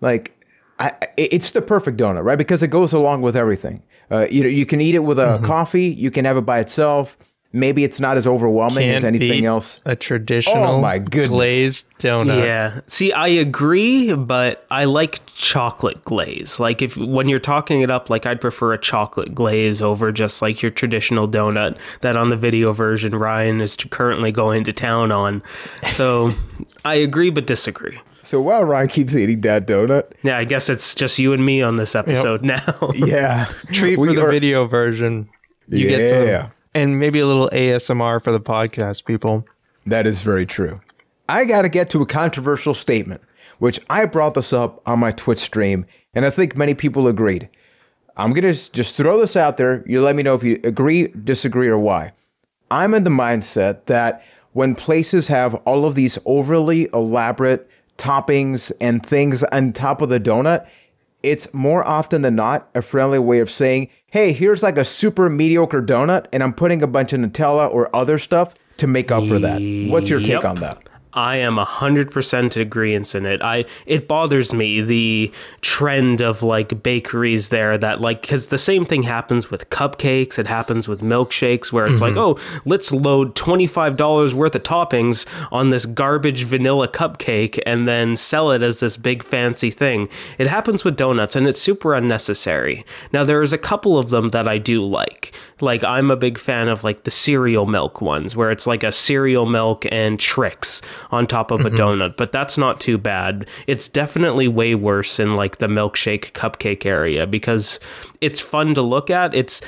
like, 0.00 0.36
I, 0.78 0.92
I- 1.02 1.08
it's 1.16 1.50
the 1.52 1.62
perfect 1.62 1.98
donut, 1.98 2.24
right? 2.24 2.38
Because 2.38 2.62
it 2.62 2.68
goes 2.68 2.92
along 2.92 3.22
with 3.22 3.36
everything. 3.36 3.82
Uh, 4.10 4.26
you 4.30 4.42
know, 4.42 4.48
you 4.48 4.66
can 4.66 4.80
eat 4.80 4.94
it 4.94 5.00
with 5.00 5.18
a 5.20 5.40
coffee, 5.44 5.86
you 5.86 6.10
can 6.10 6.24
have 6.24 6.36
it 6.36 6.40
by 6.42 6.58
itself. 6.58 7.16
Maybe 7.52 7.82
it's 7.82 7.98
not 7.98 8.16
as 8.16 8.28
overwhelming 8.28 8.90
as 8.90 9.02
Can't 9.02 9.16
anything 9.16 9.40
beat 9.40 9.44
else. 9.44 9.80
A 9.84 9.96
traditional 9.96 10.56
Oh 10.56 10.80
my 10.80 11.00
goodness. 11.00 11.30
glazed 11.30 11.86
donut. 11.98 12.44
Yeah. 12.44 12.80
See, 12.86 13.12
I 13.12 13.26
agree, 13.26 14.14
but 14.14 14.64
I 14.70 14.84
like 14.84 15.20
chocolate 15.34 16.04
glaze. 16.04 16.60
Like 16.60 16.80
if 16.80 16.96
when 16.96 17.28
you're 17.28 17.40
talking 17.40 17.80
it 17.82 17.90
up, 17.90 18.08
like 18.08 18.24
I'd 18.24 18.40
prefer 18.40 18.72
a 18.72 18.78
chocolate 18.78 19.34
glaze 19.34 19.82
over 19.82 20.12
just 20.12 20.42
like 20.42 20.62
your 20.62 20.70
traditional 20.70 21.26
donut 21.26 21.76
that 22.02 22.16
on 22.16 22.30
the 22.30 22.36
video 22.36 22.72
version 22.72 23.16
Ryan 23.16 23.60
is 23.60 23.74
currently 23.76 24.30
going 24.30 24.62
to 24.64 24.72
town 24.72 25.10
on. 25.10 25.42
So 25.90 26.32
I 26.84 26.94
agree 26.94 27.30
but 27.30 27.46
disagree. 27.48 27.98
So 28.30 28.40
while 28.40 28.62
Ryan 28.62 28.86
keeps 28.86 29.16
eating 29.16 29.40
that 29.40 29.66
donut, 29.66 30.12
Yeah, 30.22 30.38
I 30.38 30.44
guess 30.44 30.68
it's 30.68 30.94
just 30.94 31.18
you 31.18 31.32
and 31.32 31.44
me 31.44 31.62
on 31.62 31.74
this 31.74 31.96
episode 31.96 32.44
now. 32.44 32.92
yeah, 32.94 33.46
Treat 33.72 33.98
we 33.98 34.06
for 34.06 34.14
the 34.14 34.24
are- 34.24 34.30
video 34.30 34.68
version. 34.68 35.28
You 35.66 35.88
get 35.88 36.02
Yeah. 36.02 36.42
some, 36.42 36.50
and 36.72 37.00
maybe 37.00 37.18
a 37.18 37.26
little 37.26 37.50
ASMR 37.52 38.22
for 38.22 38.30
the 38.30 38.38
podcast 38.38 39.04
people. 39.04 39.44
That 39.84 40.06
is 40.06 40.22
very 40.22 40.46
true. 40.46 40.80
I 41.28 41.44
got 41.44 41.62
to 41.62 41.68
get 41.68 41.90
to 41.90 42.02
a 42.02 42.06
controversial 42.06 42.72
statement, 42.72 43.20
which 43.58 43.80
I 43.90 44.04
brought 44.04 44.34
this 44.34 44.52
up 44.52 44.80
on 44.86 45.00
my 45.00 45.10
Twitch 45.10 45.40
stream, 45.40 45.84
and 46.14 46.24
I 46.24 46.30
think 46.30 46.56
many 46.56 46.74
people 46.74 47.08
agreed. 47.08 47.48
I'm 48.16 48.32
going 48.32 48.54
to 48.54 48.70
just 48.72 48.94
throw 48.94 49.18
this 49.18 49.34
out 49.34 49.56
there. 49.56 49.82
You 49.88 50.02
let 50.02 50.14
me 50.14 50.22
know 50.22 50.34
if 50.34 50.44
you 50.44 50.60
agree, 50.62 51.08
disagree, 51.24 51.66
or 51.66 51.78
why. 51.80 52.12
I'm 52.70 52.94
in 52.94 53.02
the 53.02 53.10
mindset 53.10 53.86
that 53.86 54.22
when 54.52 54.76
places 54.76 55.26
have 55.26 55.56
all 55.64 55.84
of 55.84 55.96
these 55.96 56.16
overly 56.24 56.88
elaborate 56.94 57.68
toppings 58.00 58.72
and 58.80 59.04
things 59.04 59.42
on 59.44 59.72
top 59.72 60.00
of 60.00 60.08
the 60.08 60.18
donut, 60.18 60.66
it's 61.22 61.52
more 61.52 61.86
often 61.86 62.22
than 62.22 62.34
not 62.34 62.68
a 62.74 62.80
friendly 62.80 63.18
way 63.18 63.40
of 63.40 63.50
saying, 63.50 63.88
hey, 64.06 64.32
here's 64.32 64.62
like 64.62 64.78
a 64.78 64.84
super 64.84 65.28
mediocre 65.28 65.82
donut, 65.82 66.26
and 66.32 66.42
I'm 66.42 66.54
putting 66.54 66.82
a 66.82 66.86
bunch 66.86 67.12
of 67.12 67.20
Nutella 67.20 67.70
or 67.72 67.94
other 67.94 68.18
stuff 68.18 68.54
to 68.78 68.86
make 68.86 69.10
up 69.10 69.28
for 69.28 69.38
that. 69.38 69.60
What's 69.90 70.08
your 70.08 70.20
take 70.20 70.42
Yep. 70.42 70.44
on 70.46 70.54
that? 70.56 70.88
I 71.12 71.36
am 71.36 71.58
a 71.58 71.64
hundred 71.64 72.10
percent 72.10 72.54
agreeance 72.54 73.14
in 73.14 73.26
it. 73.26 73.42
I 73.42 73.64
it 73.86 74.06
bothers 74.06 74.52
me 74.52 74.80
the 74.80 75.32
trend 75.60 76.20
of 76.20 76.42
like 76.42 76.82
bakeries 76.82 77.48
there 77.48 77.76
that 77.78 78.00
like 78.00 78.22
because 78.22 78.48
the 78.48 78.58
same 78.58 78.84
thing 78.84 79.02
happens 79.02 79.50
with 79.50 79.70
cupcakes. 79.70 80.38
It 80.38 80.46
happens 80.46 80.86
with 80.86 81.00
milkshakes 81.00 81.72
where 81.72 81.86
it's 81.86 82.00
like, 82.00 82.14
mm-hmm. 82.14 82.40
oh, 82.40 82.60
let's 82.64 82.92
load 82.92 83.34
twenty 83.34 83.66
five 83.66 83.96
dollars 83.96 84.34
worth 84.34 84.54
of 84.54 84.62
toppings 84.62 85.26
on 85.50 85.70
this 85.70 85.86
garbage 85.86 86.44
vanilla 86.44 86.86
cupcake 86.86 87.60
and 87.66 87.88
then 87.88 88.16
sell 88.16 88.52
it 88.52 88.62
as 88.62 88.80
this 88.80 88.96
big 88.96 89.24
fancy 89.24 89.70
thing. 89.70 90.08
It 90.38 90.46
happens 90.46 90.84
with 90.84 90.96
donuts 90.96 91.34
and 91.34 91.48
it's 91.48 91.60
super 91.60 91.94
unnecessary. 91.94 92.84
Now 93.12 93.24
there's 93.24 93.52
a 93.52 93.58
couple 93.58 93.98
of 93.98 94.10
them 94.10 94.30
that 94.30 94.46
I 94.46 94.58
do 94.58 94.84
like. 94.84 95.32
Like 95.60 95.82
I'm 95.82 96.10
a 96.10 96.16
big 96.16 96.38
fan 96.38 96.68
of 96.68 96.84
like 96.84 97.04
the 97.04 97.10
cereal 97.10 97.66
milk 97.66 98.00
ones 98.00 98.36
where 98.36 98.50
it's 98.50 98.66
like 98.66 98.84
a 98.84 98.92
cereal 98.92 99.46
milk 99.46 99.86
and 99.90 100.18
Trix 100.20 100.80
on 101.10 101.26
top 101.26 101.50
of 101.50 101.60
a 101.60 101.64
mm-hmm. 101.64 101.76
donut, 101.76 102.16
but 102.16 102.32
that's 102.32 102.56
not 102.56 102.80
too 102.80 102.98
bad. 102.98 103.46
It's 103.66 103.88
definitely 103.88 104.48
way 104.48 104.74
worse 104.74 105.18
in 105.18 105.34
like 105.34 105.58
the 105.58 105.66
milkshake 105.66 106.32
cupcake 106.32 106.86
area 106.86 107.26
because 107.26 107.80
it's 108.20 108.40
fun 108.40 108.74
to 108.74 108.82
look 108.82 109.10
at. 109.10 109.34
It's 109.34 109.60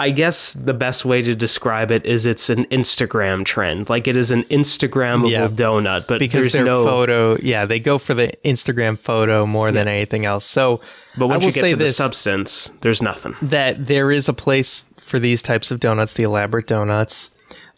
I 0.00 0.10
guess 0.10 0.52
the 0.52 0.74
best 0.74 1.04
way 1.04 1.22
to 1.22 1.34
describe 1.34 1.90
it 1.90 2.06
is 2.06 2.24
it's 2.24 2.50
an 2.50 2.66
Instagram 2.66 3.44
trend. 3.44 3.90
Like 3.90 4.06
it 4.06 4.16
is 4.16 4.30
an 4.30 4.44
Instagrammable 4.44 5.30
Yeah. 5.30 5.48
donut, 5.48 6.06
but 6.06 6.20
because 6.20 6.44
there's 6.44 6.52
their 6.52 6.64
no 6.64 6.84
photo, 6.84 7.36
yeah, 7.42 7.66
they 7.66 7.80
go 7.80 7.98
for 7.98 8.14
the 8.14 8.32
Instagram 8.44 8.96
photo 8.96 9.44
more 9.44 9.72
than 9.72 9.88
anything 9.88 10.24
else. 10.24 10.44
So, 10.44 10.80
but 11.16 11.26
once 11.26 11.44
you 11.44 11.50
get 11.50 11.70
to 11.70 11.76
the 11.76 11.88
substance, 11.88 12.70
there's 12.82 13.02
nothing. 13.02 13.34
that 13.42 13.86
there 13.86 14.12
is 14.12 14.28
a 14.28 14.32
place 14.32 14.86
for 14.98 15.18
these 15.18 15.42
types 15.42 15.72
of 15.72 15.80
donuts, 15.80 16.12
the 16.12 16.22
elaborate 16.22 16.68
donuts. 16.68 17.30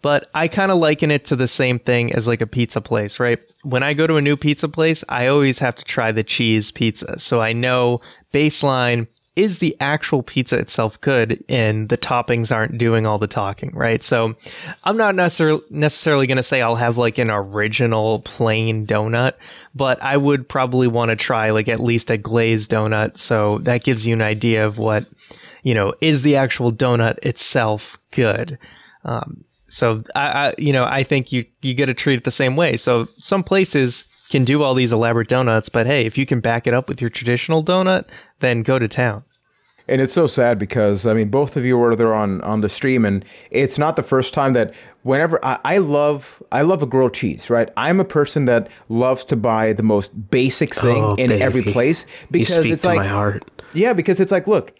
But 0.02 0.28
I 0.34 0.48
kind 0.48 0.72
of 0.72 0.78
liken 0.78 1.10
it 1.10 1.24
to 1.26 1.36
the 1.36 1.48
same 1.48 1.78
thing 1.78 2.14
as 2.14 2.26
like 2.26 2.40
a 2.40 2.46
pizza 2.46 2.80
place, 2.80 3.20
right? 3.20 3.38
When 3.62 3.82
I 3.82 3.94
go 3.94 4.06
to 4.06 4.16
a 4.16 4.22
new 4.22 4.36
pizza 4.36 4.68
place, 4.68 5.04
I 5.08 5.26
always 5.26 5.58
have 5.58 5.74
to 5.76 5.84
try 5.84 6.12
the 6.12 6.24
cheese 6.24 6.70
pizza. 6.70 7.18
So 7.18 7.40
I 7.40 7.52
know 7.52 8.00
baseline 8.32 9.08
is 9.36 9.58
the 9.58 9.76
actual 9.78 10.22
pizza 10.22 10.56
itself 10.56 11.00
good 11.00 11.42
and 11.48 11.88
the 11.88 11.96
toppings 11.96 12.54
aren't 12.54 12.78
doing 12.78 13.06
all 13.06 13.18
the 13.18 13.26
talking, 13.26 13.70
right? 13.74 14.02
So 14.02 14.34
I'm 14.84 14.96
not 14.96 15.14
necessarily 15.14 15.62
necessarily 15.70 16.26
going 16.26 16.36
to 16.36 16.42
say 16.42 16.62
I'll 16.62 16.74
have 16.74 16.98
like 16.98 17.18
an 17.18 17.30
original 17.30 18.20
plain 18.20 18.86
donut, 18.86 19.34
but 19.74 20.02
I 20.02 20.16
would 20.16 20.48
probably 20.48 20.88
want 20.88 21.10
to 21.10 21.16
try 21.16 21.50
like 21.50 21.68
at 21.68 21.80
least 21.80 22.10
a 22.10 22.18
glazed 22.18 22.70
donut. 22.70 23.18
So 23.18 23.58
that 23.58 23.84
gives 23.84 24.06
you 24.06 24.14
an 24.14 24.22
idea 24.22 24.66
of 24.66 24.78
what 24.78 25.06
you 25.62 25.74
know, 25.74 25.94
is 26.00 26.22
the 26.22 26.36
actual 26.36 26.72
donut 26.72 27.18
itself 27.22 27.98
good? 28.10 28.58
Um, 29.04 29.44
so 29.70 30.00
I, 30.14 30.20
I, 30.48 30.54
you 30.58 30.72
know, 30.72 30.84
I 30.84 31.02
think 31.02 31.32
you 31.32 31.44
you 31.62 31.74
got 31.74 31.86
to 31.86 31.94
treat 31.94 32.16
it 32.18 32.24
the 32.24 32.30
same 32.30 32.56
way. 32.56 32.76
So 32.76 33.08
some 33.16 33.42
places 33.42 34.04
can 34.28 34.44
do 34.44 34.62
all 34.62 34.74
these 34.74 34.92
elaborate 34.92 35.28
donuts, 35.28 35.68
but 35.68 35.86
hey, 35.86 36.06
if 36.06 36.18
you 36.18 36.26
can 36.26 36.40
back 36.40 36.66
it 36.66 36.74
up 36.74 36.88
with 36.88 37.00
your 37.00 37.10
traditional 37.10 37.64
donut, 37.64 38.04
then 38.40 38.62
go 38.62 38.78
to 38.78 38.86
town. 38.86 39.24
And 39.88 40.00
it's 40.00 40.12
so 40.12 40.28
sad 40.28 40.56
because 40.58 41.04
I 41.06 41.14
mean, 41.14 41.30
both 41.30 41.56
of 41.56 41.64
you 41.64 41.76
were 41.76 41.96
there 41.96 42.14
on 42.14 42.40
on 42.42 42.60
the 42.60 42.68
stream, 42.68 43.04
and 43.04 43.24
it's 43.50 43.76
not 43.78 43.96
the 43.96 44.04
first 44.04 44.32
time 44.32 44.52
that 44.52 44.72
whenever 45.02 45.44
I, 45.44 45.58
I 45.64 45.78
love 45.78 46.40
I 46.52 46.62
love 46.62 46.80
a 46.82 46.86
grilled 46.86 47.14
cheese, 47.14 47.50
right? 47.50 47.68
I'm 47.76 47.98
a 47.98 48.04
person 48.04 48.44
that 48.44 48.68
loves 48.88 49.24
to 49.26 49.36
buy 49.36 49.72
the 49.72 49.82
most 49.82 50.30
basic 50.30 50.74
thing 50.76 51.02
Oh, 51.02 51.14
in 51.16 51.32
every 51.32 51.62
baby. 51.62 51.72
place 51.72 52.04
You 52.20 52.26
because 52.30 52.54
speak 52.60 52.72
it's 52.74 52.82
to 52.82 52.88
like 52.88 52.98
my 52.98 53.08
heart. 53.08 53.50
yeah, 53.72 53.92
because 53.92 54.20
it's 54.20 54.30
like 54.32 54.46
look. 54.46 54.74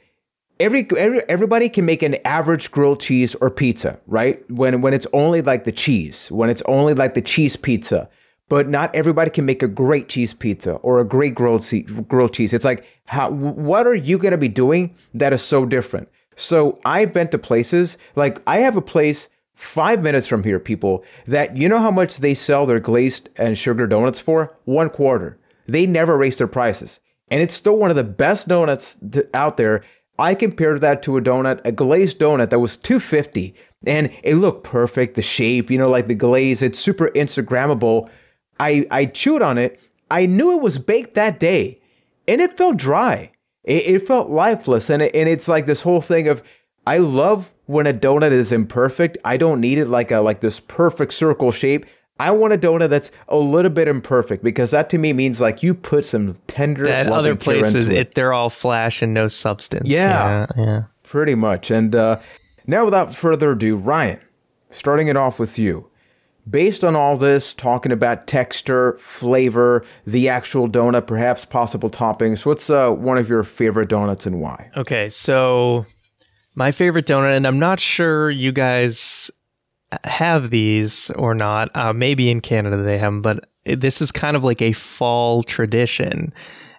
Every, 0.60 0.86
every 0.96 1.22
everybody 1.28 1.70
can 1.70 1.86
make 1.86 2.02
an 2.02 2.16
average 2.26 2.70
grilled 2.70 3.00
cheese 3.00 3.34
or 3.36 3.50
pizza, 3.50 3.98
right? 4.06 4.48
When 4.50 4.82
when 4.82 4.92
it's 4.92 5.06
only 5.14 5.40
like 5.40 5.64
the 5.64 5.72
cheese, 5.72 6.30
when 6.30 6.50
it's 6.50 6.62
only 6.66 6.92
like 6.92 7.14
the 7.14 7.22
cheese 7.22 7.56
pizza, 7.56 8.08
but 8.50 8.68
not 8.68 8.94
everybody 8.94 9.30
can 9.30 9.46
make 9.46 9.62
a 9.62 9.68
great 9.68 10.10
cheese 10.10 10.34
pizza 10.34 10.72
or 10.74 11.00
a 11.00 11.04
great 11.04 11.34
grilled 11.34 11.66
grilled 12.08 12.34
cheese. 12.34 12.52
It's 12.52 12.64
like 12.64 12.84
how 13.06 13.30
what 13.30 13.86
are 13.86 13.94
you 13.94 14.18
going 14.18 14.32
to 14.32 14.38
be 14.38 14.48
doing 14.48 14.94
that 15.14 15.32
is 15.32 15.40
so 15.40 15.64
different? 15.64 16.08
So 16.36 16.78
I've 16.84 17.14
been 17.14 17.28
to 17.28 17.38
places 17.38 17.96
like 18.14 18.42
I 18.46 18.58
have 18.58 18.76
a 18.76 18.82
place 18.82 19.28
5 19.54 20.02
minutes 20.02 20.26
from 20.26 20.42
here 20.42 20.58
people 20.58 21.04
that 21.26 21.56
you 21.56 21.68
know 21.68 21.80
how 21.80 21.90
much 21.90 22.18
they 22.18 22.34
sell 22.34 22.66
their 22.66 22.80
glazed 22.80 23.28
and 23.36 23.56
sugar 23.56 23.86
donuts 23.86 24.18
for? 24.18 24.56
One 24.64 24.90
quarter. 24.90 25.38
They 25.66 25.86
never 25.86 26.18
raise 26.18 26.38
their 26.38 26.46
prices. 26.46 26.98
And 27.30 27.40
it's 27.40 27.54
still 27.54 27.76
one 27.76 27.90
of 27.90 27.96
the 27.96 28.04
best 28.04 28.48
donuts 28.48 28.96
out 29.32 29.56
there. 29.56 29.84
I 30.20 30.34
compared 30.34 30.82
that 30.82 31.02
to 31.04 31.16
a 31.16 31.22
donut, 31.22 31.60
a 31.64 31.72
glazed 31.72 32.18
donut 32.18 32.50
that 32.50 32.58
was 32.58 32.76
250 32.76 33.54
and 33.86 34.10
it 34.22 34.34
looked 34.34 34.64
perfect, 34.64 35.14
the 35.14 35.22
shape, 35.22 35.70
you 35.70 35.78
know, 35.78 35.88
like 35.88 36.08
the 36.08 36.14
glaze, 36.14 36.60
it's 36.60 36.78
super 36.78 37.08
instagrammable. 37.10 38.10
I 38.60 38.86
I 38.90 39.06
chewed 39.06 39.40
on 39.40 39.56
it. 39.56 39.80
I 40.10 40.26
knew 40.26 40.56
it 40.56 40.62
was 40.62 40.78
baked 40.78 41.14
that 41.14 41.40
day 41.40 41.80
and 42.28 42.40
it 42.40 42.56
felt 42.58 42.76
dry. 42.76 43.32
It, 43.64 43.86
it 43.86 44.06
felt 44.06 44.28
lifeless 44.28 44.90
and 44.90 45.02
it, 45.02 45.14
and 45.14 45.28
it's 45.28 45.48
like 45.48 45.66
this 45.66 45.82
whole 45.82 46.02
thing 46.02 46.28
of 46.28 46.42
I 46.86 46.98
love 46.98 47.50
when 47.66 47.86
a 47.86 47.94
donut 47.94 48.32
is 48.32 48.52
imperfect. 48.52 49.16
I 49.24 49.38
don't 49.38 49.60
need 49.60 49.78
it 49.78 49.88
like 49.88 50.10
a 50.10 50.20
like 50.20 50.40
this 50.40 50.60
perfect 50.60 51.14
circle 51.14 51.50
shape. 51.50 51.86
I 52.20 52.30
want 52.32 52.52
a 52.52 52.58
donut 52.58 52.90
that's 52.90 53.10
a 53.28 53.36
little 53.36 53.70
bit 53.70 53.88
imperfect 53.88 54.44
because 54.44 54.72
that 54.72 54.90
to 54.90 54.98
me 54.98 55.14
means 55.14 55.40
like 55.40 55.62
you 55.62 55.72
put 55.72 56.04
some 56.04 56.36
tender 56.48 56.86
At 56.86 57.06
loving 57.06 57.18
other 57.18 57.36
places, 57.36 57.88
into 57.88 57.98
it. 57.98 58.14
they're 58.14 58.34
all 58.34 58.50
flash 58.50 59.00
and 59.00 59.14
no 59.14 59.26
substance. 59.26 59.88
Yeah. 59.88 60.46
yeah. 60.54 60.62
yeah. 60.62 60.82
Pretty 61.02 61.34
much. 61.34 61.70
And 61.70 61.96
uh, 61.96 62.18
now, 62.66 62.84
without 62.84 63.16
further 63.16 63.52
ado, 63.52 63.74
Ryan, 63.74 64.20
starting 64.70 65.08
it 65.08 65.16
off 65.16 65.38
with 65.38 65.58
you. 65.58 65.86
Based 66.48 66.84
on 66.84 66.94
all 66.94 67.16
this, 67.16 67.54
talking 67.54 67.90
about 67.90 68.26
texture, 68.26 68.98
flavor, 69.00 69.84
the 70.06 70.28
actual 70.28 70.68
donut, 70.68 71.06
perhaps 71.06 71.44
possible 71.44 71.88
toppings, 71.88 72.44
what's 72.44 72.68
uh, 72.68 72.90
one 72.90 73.18
of 73.18 73.28
your 73.28 73.42
favorite 73.44 73.88
donuts 73.88 74.26
and 74.26 74.40
why? 74.40 74.70
Okay, 74.76 75.08
so 75.10 75.86
my 76.54 76.70
favorite 76.70 77.06
donut, 77.06 77.36
and 77.36 77.46
I'm 77.46 77.58
not 77.58 77.80
sure 77.80 78.30
you 78.30 78.52
guys 78.52 79.30
have 80.04 80.50
these 80.50 81.10
or 81.12 81.34
not. 81.34 81.74
Uh, 81.74 81.92
maybe 81.92 82.30
in 82.30 82.40
Canada 82.40 82.76
they 82.78 82.98
have 82.98 83.12
them, 83.12 83.22
but 83.22 83.48
this 83.64 84.00
is 84.00 84.12
kind 84.12 84.36
of 84.36 84.44
like 84.44 84.62
a 84.62 84.72
fall 84.72 85.42
tradition 85.42 86.32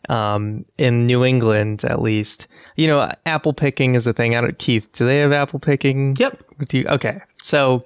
um, 0.09 0.65
in 0.77 1.05
New 1.05 1.23
England, 1.23 1.83
at 1.83 2.01
least. 2.01 2.47
You 2.75 2.87
know, 2.87 3.11
apple 3.25 3.53
picking 3.53 3.95
is 3.95 4.07
a 4.07 4.13
thing. 4.13 4.35
I 4.35 4.41
don't, 4.41 4.57
Keith, 4.57 4.87
do 4.93 5.05
they 5.05 5.19
have 5.19 5.31
apple 5.31 5.59
picking? 5.59 6.15
Yep. 6.17 6.43
With 6.57 6.73
you? 6.73 6.85
Okay, 6.87 7.21
so 7.41 7.83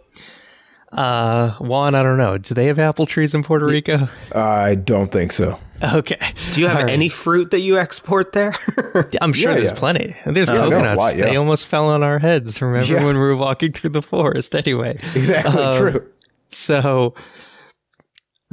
uh, 0.95 1.51
Juan, 1.59 1.93
I 1.95 2.03
don't 2.03 2.17
know. 2.17 2.37
Do 2.37 2.53
they 2.53 2.65
have 2.67 2.79
apple 2.79 3.05
trees 3.05 3.35
in 3.35 3.43
Puerto 3.43 3.65
Rico? 3.65 4.07
I 4.33 4.75
don't 4.75 5.11
think 5.11 5.31
so. 5.31 5.59
Okay. 5.83 6.17
Do 6.53 6.61
you 6.61 6.67
have 6.67 6.77
All 6.77 6.83
right. 6.85 6.91
any 6.93 7.09
fruit 7.09 7.51
that 7.51 7.59
you 7.59 7.77
export 7.77 8.31
there? 8.31 8.53
I'm 9.21 9.33
sure 9.33 9.51
Yeah, 9.51 9.57
there's 9.57 9.69
yeah. 9.71 9.75
plenty. 9.75 10.15
There's 10.25 10.49
I 10.49 10.53
know, 10.55 10.69
coconuts. 10.69 10.97
why, 10.99 11.11
yeah. 11.11 11.25
They 11.25 11.35
almost 11.35 11.67
fell 11.67 11.89
on 11.89 12.01
our 12.01 12.17
heads. 12.19 12.61
Remember 12.61 12.93
Yeah. 12.93 13.03
when 13.03 13.15
we 13.15 13.21
were 13.21 13.35
walking 13.35 13.73
through 13.73 13.89
the 13.91 14.01
forest? 14.01 14.55
Anyway, 14.55 14.97
Exactly 15.15 15.61
Um, 15.61 15.77
true. 15.77 16.07
so 16.49 17.13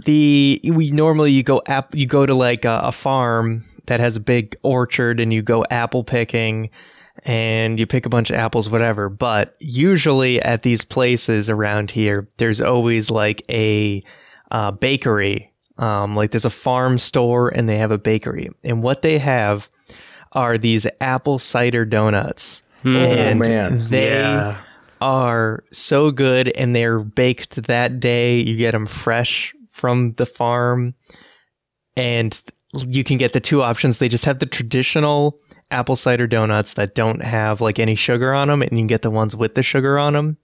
the 0.05 0.61
we 0.65 0.91
normally 0.91 1.31
you 1.31 1.43
go 1.43 1.63
app 1.67 1.95
you 1.95 2.07
go 2.07 2.27
to 2.27 2.35
like 2.35 2.65
a, 2.65 2.81
a 2.85 2.93
farm 2.93 3.65
that 3.87 4.01
has 4.01 4.17
a 4.17 4.21
big 4.21 4.57
orchard 4.63 5.21
and 5.21 5.33
you 5.33 5.43
go 5.43 5.65
apple 5.71 6.03
picking 6.03 6.71
and 7.25 7.79
you 7.79 7.87
pick 7.87 8.07
a 8.07 8.09
bunch 8.09 8.31
of 8.31 8.37
apples 8.37 8.69
whatever 8.71 9.09
but 9.09 9.55
usually 9.61 10.41
at 10.43 10.63
these 10.63 10.85
places 10.85 11.49
around 11.51 11.91
here 11.91 12.29
there's 12.39 12.61
always 12.61 13.11
like 13.11 13.43
a 13.51 14.03
uh, 14.51 14.71
bakery 14.71 15.53
um, 15.79 16.15
like 16.17 16.31
there's 16.31 16.45
a 16.45 16.51
farm 16.51 16.99
store 16.99 17.49
and 17.49 17.69
they 17.69 17.77
have 17.77 17.91
a 17.91 17.99
bakery 17.99 18.51
and 18.65 18.83
what 18.83 19.03
they 19.03 19.19
have 19.19 19.69
are 20.33 20.57
these 20.59 20.87
apple 21.01 21.39
cider 21.39 21.85
donuts 21.85 22.63
and 22.85 23.43
Oh, 23.45 23.49
man. 23.49 23.87
they 23.89 24.09
Yeah. 24.09 24.57
are 25.01 25.63
so 25.71 26.11
good 26.11 26.49
and 26.57 26.75
they're 26.75 26.99
baked 27.01 27.63
that 27.65 28.01
day. 28.01 28.37
You 28.41 28.57
get 28.57 28.73
them 28.73 28.87
fresh 28.87 29.55
from 29.71 30.13
the 30.13 30.27
farm 30.27 30.95
and 31.97 32.41
you 32.75 33.05
can 33.05 33.19
get 33.19 33.33
the 33.35 33.41
two 33.41 33.63
options. 33.63 33.99
They 33.99 34.09
just 34.09 34.25
have 34.25 34.39
the 34.41 34.47
traditional 34.47 35.39
apple 35.73 35.97
cider 35.97 36.27
donuts 36.27 36.75
that 36.75 36.95
don't 36.95 37.23
have 37.23 37.61
like 37.61 37.79
any 37.79 37.95
sugar 37.95 38.33
on 38.33 38.49
them 38.49 38.63
and 38.63 38.73
you 38.73 38.79
can 38.79 38.87
get 38.87 39.03
the 39.03 39.11
ones 39.11 39.35
with 39.35 39.55
the 39.55 39.63
sugar 39.63 39.99
on 39.99 40.13
them. 40.13 40.37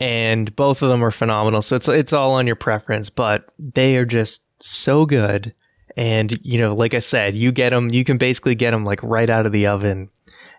And 0.00 0.54
both 0.56 0.82
of 0.82 0.88
them 0.88 1.04
are 1.04 1.12
phenomenal. 1.12 1.62
So 1.62 1.76
it's 1.76 1.88
it's 1.88 2.12
all 2.12 2.32
on 2.32 2.46
your 2.46 2.56
preference, 2.56 3.08
but 3.08 3.46
they 3.58 3.96
are 3.96 4.04
just 4.04 4.42
so 4.60 5.06
good. 5.06 5.54
And 5.96 6.38
you 6.44 6.58
know, 6.58 6.74
like 6.74 6.94
I 6.94 6.98
said, 6.98 7.34
you 7.34 7.52
get 7.52 7.70
them 7.70 7.90
you 7.90 8.04
can 8.04 8.18
basically 8.18 8.54
get 8.54 8.72
them 8.72 8.84
like 8.84 9.02
right 9.02 9.30
out 9.30 9.46
of 9.46 9.52
the 9.52 9.66
oven 9.66 10.10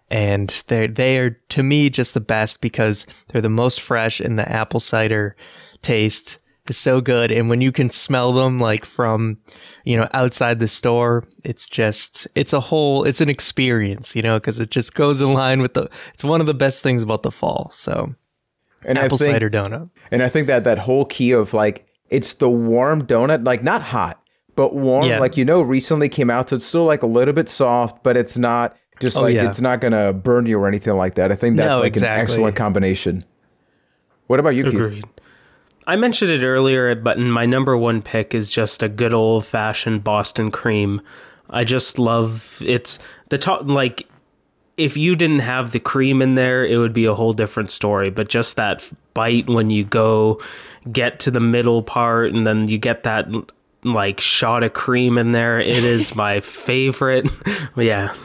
and 0.10 0.64
they 0.68 0.88
they 0.88 1.18
are 1.18 1.32
to 1.50 1.64
me 1.64 1.90
just 1.90 2.14
the 2.14 2.22
best 2.22 2.62
because 2.62 3.08
they're 3.28 3.42
the 3.42 3.50
most 3.50 3.82
fresh 3.82 4.20
and 4.20 4.38
the 4.38 4.50
apple 4.50 4.80
cider 4.80 5.36
taste 5.82 6.38
is 6.70 6.78
so 6.78 7.02
good 7.02 7.32
and 7.32 7.50
when 7.50 7.60
you 7.62 7.72
can 7.72 7.90
smell 7.90 8.32
them 8.32 8.58
like 8.58 8.86
from 8.86 9.38
you 9.84 9.98
know 9.98 10.08
outside 10.14 10.60
the 10.60 10.68
store 10.68 11.26
it's 11.44 11.68
just 11.68 12.26
it's 12.36 12.54
a 12.54 12.60
whole 12.60 13.04
it's 13.04 13.20
an 13.22 13.30
experience 13.30 14.16
you 14.16 14.22
know 14.22 14.40
because 14.40 14.60
it 14.60 14.72
just 14.72 14.94
goes 14.96 15.20
in 15.20 15.34
line 15.34 15.62
with 15.62 15.74
the 15.74 15.90
it's 16.14 16.24
one 16.24 16.40
of 16.40 16.48
the 16.48 16.54
best 16.54 16.82
things 16.82 17.04
about 17.04 17.22
the 17.24 17.32
fall 17.32 17.70
so 17.74 18.16
And 18.86 18.98
apple 18.98 19.16
I 19.16 19.18
think, 19.20 19.34
cider 19.34 19.50
donut. 19.50 19.90
And 20.12 20.24
I 20.24 20.30
think 20.30 20.48
that 20.48 20.64
that 20.64 20.78
whole 20.78 21.06
key 21.06 21.32
of 21.32 21.54
like 21.54 21.86
it's 22.10 22.34
the 22.36 22.50
warm 22.50 23.06
donut, 23.08 23.46
like 23.46 23.64
not 23.64 23.82
hot, 23.82 24.22
but 24.56 24.76
warm. 24.76 25.06
Yeah. 25.06 25.20
Like 25.20 25.36
you 25.36 25.44
know, 25.46 25.62
recently 25.62 26.08
came 26.10 26.30
out, 26.30 26.50
so 26.50 26.58
it's 26.58 26.66
still 26.66 26.86
like 26.86 27.02
a 27.02 27.08
little 27.08 27.34
bit 27.34 27.50
soft, 27.50 28.04
but 28.04 28.16
it's 28.16 28.38
not 28.38 28.78
just 29.00 29.18
Oh, 29.18 29.22
like 29.22 29.36
yeah. 29.36 29.50
it's 29.50 29.60
not 29.62 29.82
gonna 29.82 30.14
burn 30.14 30.46
you 30.46 30.60
or 30.60 30.68
anything 30.68 30.96
like 30.96 31.16
that. 31.16 31.32
I 31.32 31.36
think 31.36 31.58
that's 31.58 31.68
No, 31.70 31.80
like 31.80 31.88
exactly. 31.88 32.20
an 32.20 32.22
excellent 32.22 32.56
combination. 32.56 33.26
What 34.28 34.40
about 34.40 34.56
you, 34.56 34.64
Keith? 34.70 35.04
I 35.86 35.96
mentioned 35.96 36.32
it 36.32 36.44
earlier, 36.44 36.94
but 36.96 37.20
my 37.20 37.46
number 37.46 37.78
one 37.78 38.02
pick 38.02 38.34
is 38.34 38.50
just 38.50 38.84
a 38.84 38.90
good 38.90 39.14
old 39.14 39.46
fashioned 39.46 40.04
Boston 40.04 40.52
cream. 40.52 41.02
I 41.50 41.64
just 41.64 42.00
love 42.00 42.62
it's 42.66 43.00
the 43.30 43.38
top 43.38 43.68
like 43.68 44.08
if 44.78 44.98
you 44.98 45.16
didn't 45.16 45.40
have 45.40 45.72
the 45.72 45.80
cream 45.80 46.22
in 46.22 46.36
there, 46.36 46.66
it 46.66 46.78
would 46.78 46.94
be 46.94 47.06
a 47.06 47.14
whole 47.14 47.34
different 47.34 47.70
story. 47.70 48.10
But 48.10 48.30
just 48.30 48.56
that 48.56 48.90
bite 49.14 49.48
when 49.48 49.70
you 49.70 49.84
go 49.84 50.42
get 50.92 51.20
to 51.22 51.32
the 51.32 51.40
middle 51.40 51.84
part 51.84 52.34
and 52.34 52.46
then 52.48 52.68
you 52.68 52.78
get 52.78 53.04
that 53.04 53.28
like 53.84 54.20
shot 54.20 54.64
of 54.64 54.74
cream 54.74 55.18
in 55.18 55.32
there, 55.32 55.60
it 55.60 55.84
is 55.84 56.16
my 56.16 56.40
favorite. 56.40 57.30
yeah, 57.78 58.16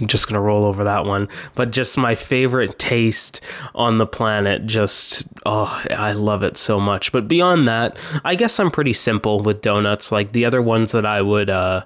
I'm 0.00 0.06
just 0.06 0.28
gonna 0.28 0.40
roll 0.40 0.64
over 0.64 0.84
that 0.84 1.04
one. 1.04 1.28
But 1.54 1.70
just 1.70 1.98
my 1.98 2.14
favorite 2.14 2.78
taste 2.78 3.40
on 3.74 3.98
the 3.98 4.06
planet. 4.06 4.66
Just 4.66 5.24
oh, 5.44 5.82
I 5.90 6.12
love 6.12 6.42
it 6.42 6.56
so 6.56 6.80
much. 6.80 7.12
But 7.12 7.28
beyond 7.28 7.68
that, 7.68 7.96
I 8.24 8.34
guess 8.34 8.58
I'm 8.58 8.70
pretty 8.70 8.92
simple 8.92 9.40
with 9.40 9.62
donuts. 9.62 10.10
Like 10.10 10.32
the 10.32 10.44
other 10.44 10.62
ones 10.62 10.92
that 10.92 11.06
I 11.06 11.22
would 11.22 11.50
uh 11.50 11.84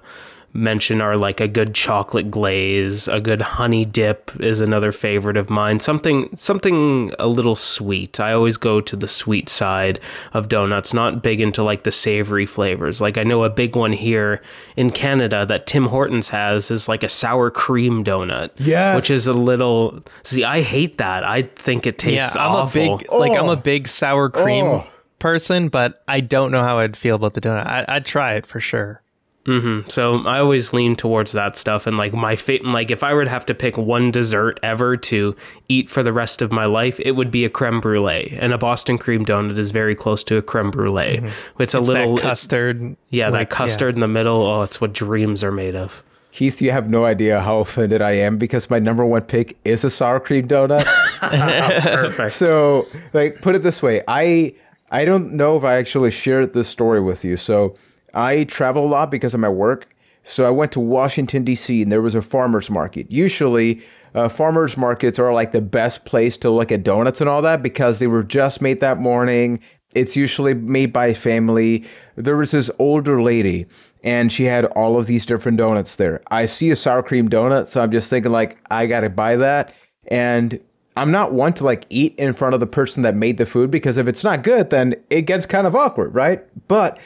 mention 0.55 1.01
are 1.01 1.17
like 1.17 1.39
a 1.41 1.47
good 1.47 1.75
chocolate 1.75 2.31
glaze, 2.31 3.07
a 3.07 3.19
good 3.19 3.41
honey 3.41 3.83
dip 3.85 4.31
is 4.39 4.61
another 4.61 4.91
favorite 4.91 5.35
of 5.37 5.49
mine. 5.49 5.79
Something 5.79 6.29
something 6.37 7.13
a 7.19 7.27
little 7.27 7.55
sweet. 7.55 8.19
I 8.19 8.31
always 8.31 8.57
go 8.57 8.79
to 8.81 8.95
the 8.95 9.07
sweet 9.07 9.49
side 9.49 9.99
of 10.33 10.47
donuts, 10.47 10.93
not 10.93 11.21
big 11.21 11.41
into 11.41 11.61
like 11.61 11.83
the 11.83 11.91
savory 11.91 12.45
flavors. 12.45 13.01
Like 13.01 13.17
I 13.17 13.23
know 13.23 13.43
a 13.43 13.49
big 13.49 13.75
one 13.75 13.93
here 13.93 14.41
in 14.77 14.89
Canada 14.91 15.45
that 15.45 15.67
Tim 15.67 15.87
Hortons 15.87 16.29
has 16.29 16.71
is 16.71 16.87
like 16.87 17.03
a 17.03 17.09
sour 17.09 17.51
cream 17.51 18.03
donut. 18.03 18.51
Yeah. 18.57 18.95
Which 18.95 19.09
is 19.11 19.27
a 19.27 19.33
little 19.33 20.03
See, 20.23 20.43
I 20.43 20.61
hate 20.61 20.97
that. 20.99 21.23
I 21.25 21.41
think 21.41 21.85
it 21.85 21.97
tastes 21.97 22.15
Yeah, 22.15 22.21
tastes 22.21 22.35
I'm 22.37 22.51
awful. 22.51 22.95
a 22.95 22.97
big 22.99 23.11
like 23.11 23.37
I'm 23.37 23.49
Oh. 23.49 23.51
a 23.51 23.57
big 23.57 23.87
sour 23.87 24.29
cream 24.29 24.65
Oh. 24.65 24.87
person, 25.19 25.67
but 25.67 26.01
I 26.07 26.21
don't 26.21 26.51
know 26.51 26.61
how 26.63 26.79
I'd 26.79 26.95
feel 26.95 27.15
about 27.15 27.33
the 27.33 27.41
donut. 27.41 27.65
I, 27.67 27.83
I'd 27.87 28.05
try 28.05 28.35
it 28.35 28.45
for 28.45 28.59
sure. 28.61 29.01
Mm-hmm. 29.45 29.89
So 29.89 30.25
I 30.25 30.39
always 30.39 30.73
lean 30.73 30.95
towards 30.95 31.31
that 31.33 31.55
stuff, 31.55 31.85
and 31.85 31.97
like 31.97 32.13
my 32.13 32.35
fa- 32.35 32.59
like 32.63 32.89
if 32.89 33.03
I 33.03 33.13
were 33.13 33.23
to 33.25 33.29
have 33.29 33.45
to 33.45 33.53
pick 33.53 33.77
one 33.77 34.09
dessert 34.09 34.59
ever 34.63 34.97
to 34.97 35.35
eat 35.69 35.87
for 35.89 36.01
the 36.01 36.11
rest 36.11 36.41
of 36.41 36.51
my 36.51 36.65
life, 36.65 36.99
it 36.99 37.11
would 37.11 37.29
be 37.29 37.45
a 37.45 37.49
creme 37.49 37.79
brulee, 37.79 38.35
and 38.39 38.53
a 38.53 38.57
Boston 38.57 38.97
cream 38.97 39.23
donut 39.23 39.57
is 39.59 39.69
very 39.71 39.93
close 39.95 40.23
to 40.25 40.37
a 40.37 40.41
creme 40.41 40.71
brulee. 40.71 41.17
Mm-hmm. 41.17 41.61
It's 41.61 41.73
a 41.75 41.79
It's 41.79 41.87
little 41.87 42.15
that 42.15 42.21
custard. 42.23 42.95
yeah, 43.11 43.29
like, 43.29 43.49
that 43.51 43.55
custard 43.55 43.93
in 43.93 43.99
the 44.01 44.07
middle. 44.07 44.41
Oh, 44.41 44.63
it's 44.63 44.81
what 44.81 44.93
dreams 44.93 45.43
are 45.43 45.51
made 45.51 45.75
of. 45.75 46.01
Keith, 46.31 46.59
you 46.61 46.71
have 46.71 46.89
no 46.89 47.05
idea 47.05 47.39
how 47.39 47.59
offended 47.59 48.01
I 48.01 48.11
am 48.13 48.37
because 48.37 48.69
my 48.69 48.77
number 48.79 49.05
one 49.05 49.21
pick 49.21 49.57
is 49.63 49.85
a 49.85 49.89
sour 49.89 50.19
cream 50.19 50.47
donut. 50.47 50.83
Perfect. 51.21 52.33
so, 52.33 52.87
like, 53.13 53.41
put 53.41 53.55
it 53.55 53.63
this 53.63 53.81
way, 53.83 54.01
I 54.07 54.53
I 54.91 55.05
don't 55.05 55.33
know 55.33 55.55
if 55.55 55.63
I 55.63 55.75
actually 55.75 56.11
shared 56.11 56.53
this 56.53 56.67
story 56.67 56.99
with 56.99 57.23
you. 57.23 57.37
So, 57.37 57.77
I 58.15 58.45
travel 58.45 58.85
a 58.85 58.87
lot 58.87 59.11
because 59.11 59.33
of 59.33 59.39
my 59.39 59.49
work. 59.49 59.87
So, 60.23 60.45
I 60.45 60.49
went 60.49 60.71
to 60.71 60.79
Washington 60.79 61.43
D.C. 61.43 61.83
and 61.83 61.91
there 61.91 62.01
was 62.01 62.15
a 62.15 62.21
farmers 62.21 62.69
market. 62.69 63.11
Usually, 63.11 63.83
uh, 64.15 64.29
farmers 64.29 64.77
markets 64.77 65.19
are 65.19 65.33
like 65.33 65.51
the 65.51 65.61
best 65.61 66.05
place 66.05 66.37
to 66.37 66.49
look 66.49 66.71
at 66.71 66.83
donuts 66.83 67.21
and 67.21 67.29
all 67.29 67.41
that 67.41 67.61
because 67.61 67.99
they 67.99 68.07
were 68.07 68.23
just 68.23 68.61
made 68.61 68.79
that 68.79 68.97
morning. 68.97 69.59
It's 69.93 70.15
usually 70.15 70.53
made 70.53 70.91
by 70.91 71.13
family. 71.13 71.83
There 72.15 72.37
was 72.37 72.51
this 72.51 72.71
older 72.79 73.21
lady 73.21 73.67
and 74.05 74.31
she 74.31 74.45
had 74.45 74.65
all 74.65 74.99
of 74.99 75.07
these 75.07 75.25
different 75.25 75.57
donuts 75.57 75.95
there. 75.95 76.21
I 76.29 76.45
see 76.45 76.69
a 76.69 76.75
sour 76.75 77.01
cream 77.01 77.27
donut, 77.27 77.67
so 77.67 77.81
I'm 77.81 77.91
just 77.91 78.09
thinking 78.09 78.31
like 78.31 78.57
I 78.69 78.85
got 78.85 79.01
to 79.01 79.09
buy 79.09 79.35
that. 79.35 79.73
And 80.07 80.59
I'm 80.95 81.11
not 81.11 81.33
one 81.33 81.53
to 81.53 81.63
like 81.65 81.85
eat 81.89 82.15
in 82.17 82.33
front 82.33 82.53
of 82.53 82.59
the 82.59 82.67
person 82.67 83.01
that 83.03 83.15
made 83.15 83.37
the 83.37 83.47
food 83.47 83.71
because 83.71 83.97
if 83.97 84.07
it's 84.07 84.23
not 84.23 84.43
good, 84.43 84.69
then 84.69 84.95
it 85.09 85.23
gets 85.23 85.45
kind 85.45 85.65
of 85.65 85.75
awkward, 85.75 86.13
right? 86.13 86.45
But 86.67 86.99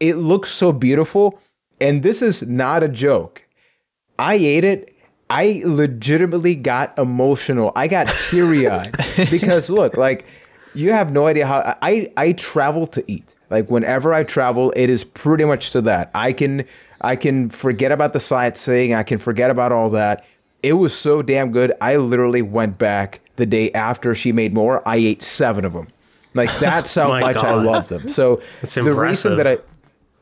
it 0.00 0.16
looks 0.16 0.50
so 0.50 0.72
beautiful. 0.72 1.38
And 1.80 2.02
this 2.02 2.20
is 2.22 2.42
not 2.42 2.82
a 2.82 2.88
joke. 2.88 3.42
I 4.18 4.34
ate 4.34 4.64
it. 4.64 4.94
I 5.30 5.62
legitimately 5.64 6.56
got 6.56 6.98
emotional. 6.98 7.72
I 7.76 7.86
got 7.86 8.08
teary 8.28 8.68
eyed 8.68 8.94
because 9.30 9.70
look, 9.70 9.96
like 9.96 10.26
you 10.74 10.90
have 10.90 11.12
no 11.12 11.26
idea 11.28 11.46
how 11.46 11.76
I 11.80 12.10
I 12.16 12.32
travel 12.32 12.86
to 12.88 13.04
eat. 13.10 13.34
Like 13.48 13.70
whenever 13.70 14.12
I 14.12 14.24
travel, 14.24 14.72
it 14.76 14.90
is 14.90 15.04
pretty 15.04 15.44
much 15.44 15.70
to 15.70 15.80
that. 15.82 16.10
I 16.14 16.32
can 16.32 16.64
I 17.00 17.16
can 17.16 17.48
forget 17.48 17.92
about 17.92 18.12
the 18.12 18.20
sightseeing. 18.20 18.92
I 18.92 19.04
can 19.04 19.18
forget 19.18 19.50
about 19.50 19.72
all 19.72 19.88
that. 19.90 20.24
It 20.62 20.74
was 20.74 20.94
so 20.94 21.22
damn 21.22 21.52
good. 21.52 21.72
I 21.80 21.96
literally 21.96 22.42
went 22.42 22.76
back 22.76 23.20
the 23.36 23.46
day 23.46 23.72
after 23.72 24.14
she 24.14 24.32
made 24.32 24.52
more. 24.52 24.86
I 24.86 24.96
ate 24.96 25.22
seven 25.22 25.64
of 25.64 25.72
them. 25.72 25.88
Like 26.34 26.50
that's 26.58 26.94
how 26.96 27.08
much 27.08 27.36
I 27.36 27.54
love 27.54 27.88
them. 27.88 28.08
So 28.08 28.42
That's 28.60 28.74
the 28.74 28.92
reason 28.92 29.36
that 29.36 29.46
I 29.46 29.58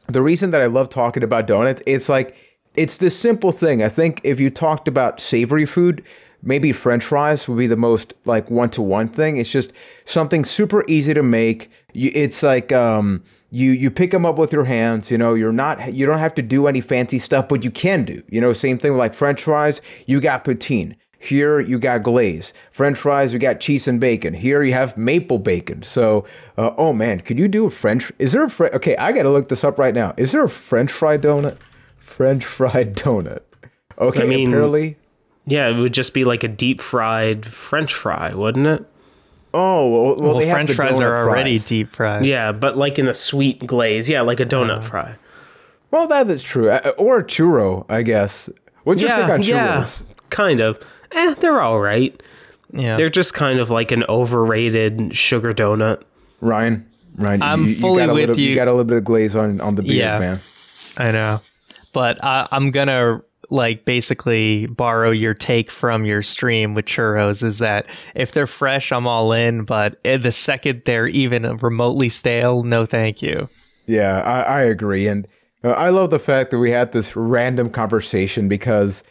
the 0.08 0.22
reason 0.22 0.50
that 0.50 0.60
I 0.60 0.66
love 0.66 0.88
talking 0.88 1.22
about 1.22 1.46
donuts, 1.46 1.82
it's 1.86 2.08
like 2.08 2.34
it's 2.74 2.96
this 2.96 3.18
simple 3.18 3.52
thing. 3.52 3.82
I 3.82 3.88
think 3.88 4.20
if 4.24 4.40
you 4.40 4.50
talked 4.50 4.88
about 4.88 5.20
savory 5.20 5.66
food, 5.66 6.02
maybe 6.42 6.72
French 6.72 7.04
fries 7.04 7.48
would 7.48 7.58
be 7.58 7.66
the 7.66 7.76
most 7.76 8.14
like 8.24 8.50
one 8.50 8.70
to 8.70 8.82
one 8.82 9.08
thing. 9.08 9.36
It's 9.36 9.50
just 9.50 9.72
something 10.04 10.44
super 10.44 10.84
easy 10.88 11.14
to 11.14 11.22
make. 11.22 11.70
You, 11.92 12.10
it's 12.14 12.42
like 12.42 12.72
um, 12.72 13.22
you 13.50 13.72
you 13.72 13.90
pick 13.90 14.10
them 14.10 14.24
up 14.24 14.38
with 14.38 14.52
your 14.52 14.64
hands. 14.64 15.10
You 15.10 15.18
know, 15.18 15.34
you're 15.34 15.52
not 15.52 15.92
you 15.92 16.06
don't 16.06 16.18
have 16.18 16.34
to 16.36 16.42
do 16.42 16.66
any 16.66 16.80
fancy 16.80 17.18
stuff, 17.18 17.48
but 17.48 17.64
you 17.64 17.70
can 17.70 18.04
do. 18.04 18.22
You 18.28 18.40
know, 18.40 18.52
same 18.52 18.78
thing 18.78 18.92
with 18.92 18.98
like 18.98 19.14
French 19.14 19.42
fries. 19.42 19.80
You 20.06 20.20
got 20.20 20.44
poutine. 20.44 20.96
Here 21.20 21.58
you 21.58 21.78
got 21.80 22.04
glaze. 22.04 22.52
French 22.70 22.96
fries, 22.96 23.32
you 23.32 23.38
got 23.40 23.58
cheese 23.60 23.88
and 23.88 23.98
bacon. 24.00 24.34
Here 24.34 24.62
you 24.62 24.72
have 24.72 24.96
maple 24.96 25.38
bacon. 25.38 25.82
So, 25.82 26.24
uh, 26.56 26.70
oh 26.78 26.92
man, 26.92 27.20
could 27.20 27.38
you 27.38 27.48
do 27.48 27.66
a 27.66 27.70
French? 27.70 28.12
Is 28.20 28.32
there 28.32 28.44
a 28.44 28.50
French? 28.50 28.72
Okay, 28.74 28.96
I 28.96 29.10
gotta 29.12 29.30
look 29.30 29.48
this 29.48 29.64
up 29.64 29.78
right 29.78 29.94
now. 29.94 30.14
Is 30.16 30.30
there 30.32 30.44
a 30.44 30.48
French 30.48 30.92
fry 30.92 31.18
donut? 31.18 31.56
French 31.98 32.44
fried 32.56 32.94
donut. 32.96 33.40
Okay, 33.98 34.22
I 34.22 34.26
mean- 34.26 34.48
apparently. 34.48 34.96
Yeah, 35.44 35.68
it 35.68 35.74
would 35.78 35.94
just 35.94 36.12
be 36.12 36.24
like 36.24 36.44
a 36.44 36.48
deep 36.48 36.78
fried 36.78 37.46
French 37.46 37.94
fry, 37.94 38.34
wouldn't 38.34 38.66
it? 38.66 38.84
Oh 39.54 39.90
well, 39.90 40.04
well, 40.04 40.16
Well, 40.28 40.38
they 40.38 40.46
have 40.46 40.54
French 40.56 40.68
the 40.68 40.74
fries 40.74 41.00
are 41.00 41.10
donut 41.14 41.26
already 41.26 41.58
fries. 41.58 41.68
deep 41.68 41.88
fried. 41.88 42.26
Yeah, 42.26 42.52
but 42.52 42.76
like 42.76 42.98
in 42.98 43.08
a 43.08 43.14
sweet 43.14 43.66
glaze. 43.66 44.08
Yeah, 44.10 44.20
like 44.20 44.40
a 44.40 44.46
donut 44.46 44.84
fry. 44.84 45.16
Well, 45.90 46.06
that 46.08 46.30
is 46.30 46.42
true. 46.42 46.68
Uh, 46.70 46.92
Or 46.98 47.20
a 47.20 47.24
churro, 47.24 47.86
I 47.88 48.02
guess. 48.02 48.50
What's 48.84 49.00
your 49.00 49.08
Yeah, 49.10 49.22
take 49.22 49.30
on 49.30 49.42
yeah, 49.42 49.76
churros? 49.84 50.02
Kind 50.30 50.60
of. 50.60 50.78
Eh, 51.12 51.34
they're 51.34 51.60
all 51.62 51.80
right. 51.80 52.20
Yeah. 52.72 52.96
They're 52.96 53.08
just 53.08 53.34
kind 53.34 53.58
of 53.60 53.70
like 53.70 53.90
an 53.92 54.04
overrated 54.08 55.16
sugar 55.16 55.52
donut. 55.52 56.02
Ryan, 56.40 56.86
Ryan, 57.16 57.42
I'm 57.42 57.62
you, 57.64 57.68
you 57.70 57.74
fully 57.80 58.00
got 58.02 58.10
a 58.10 58.14
with 58.14 58.28
little, 58.28 58.38
you. 58.38 58.54
got 58.54 58.68
a 58.68 58.72
little 58.72 58.84
bit 58.84 58.98
of 58.98 59.04
glaze 59.04 59.34
on 59.34 59.60
on 59.60 59.74
the 59.74 59.82
beard, 59.82 59.94
Yeah. 59.96 60.18
man. 60.18 60.40
I 60.96 61.10
know. 61.10 61.40
But 61.92 62.22
I, 62.22 62.46
I'm 62.50 62.70
going 62.70 62.88
to 62.88 63.24
like 63.50 63.86
basically 63.86 64.66
borrow 64.66 65.10
your 65.10 65.32
take 65.32 65.70
from 65.70 66.04
your 66.04 66.22
stream 66.22 66.74
with 66.74 66.84
churros 66.84 67.42
is 67.42 67.58
that 67.58 67.86
if 68.14 68.32
they're 68.32 68.46
fresh, 68.46 68.92
I'm 68.92 69.06
all 69.06 69.32
in. 69.32 69.64
But 69.64 69.98
eh, 70.04 70.18
the 70.18 70.32
second 70.32 70.82
they're 70.84 71.06
even 71.08 71.44
remotely 71.56 72.10
stale, 72.10 72.62
no 72.62 72.84
thank 72.84 73.22
you. 73.22 73.48
Yeah, 73.86 74.20
I, 74.20 74.40
I 74.42 74.60
agree, 74.64 75.08
and 75.08 75.26
uh, 75.64 75.70
I 75.70 75.88
love 75.88 76.10
the 76.10 76.18
fact 76.18 76.50
that 76.50 76.58
we 76.58 76.70
had 76.70 76.92
this 76.92 77.16
random 77.16 77.70
conversation 77.70 78.46
because 78.46 79.02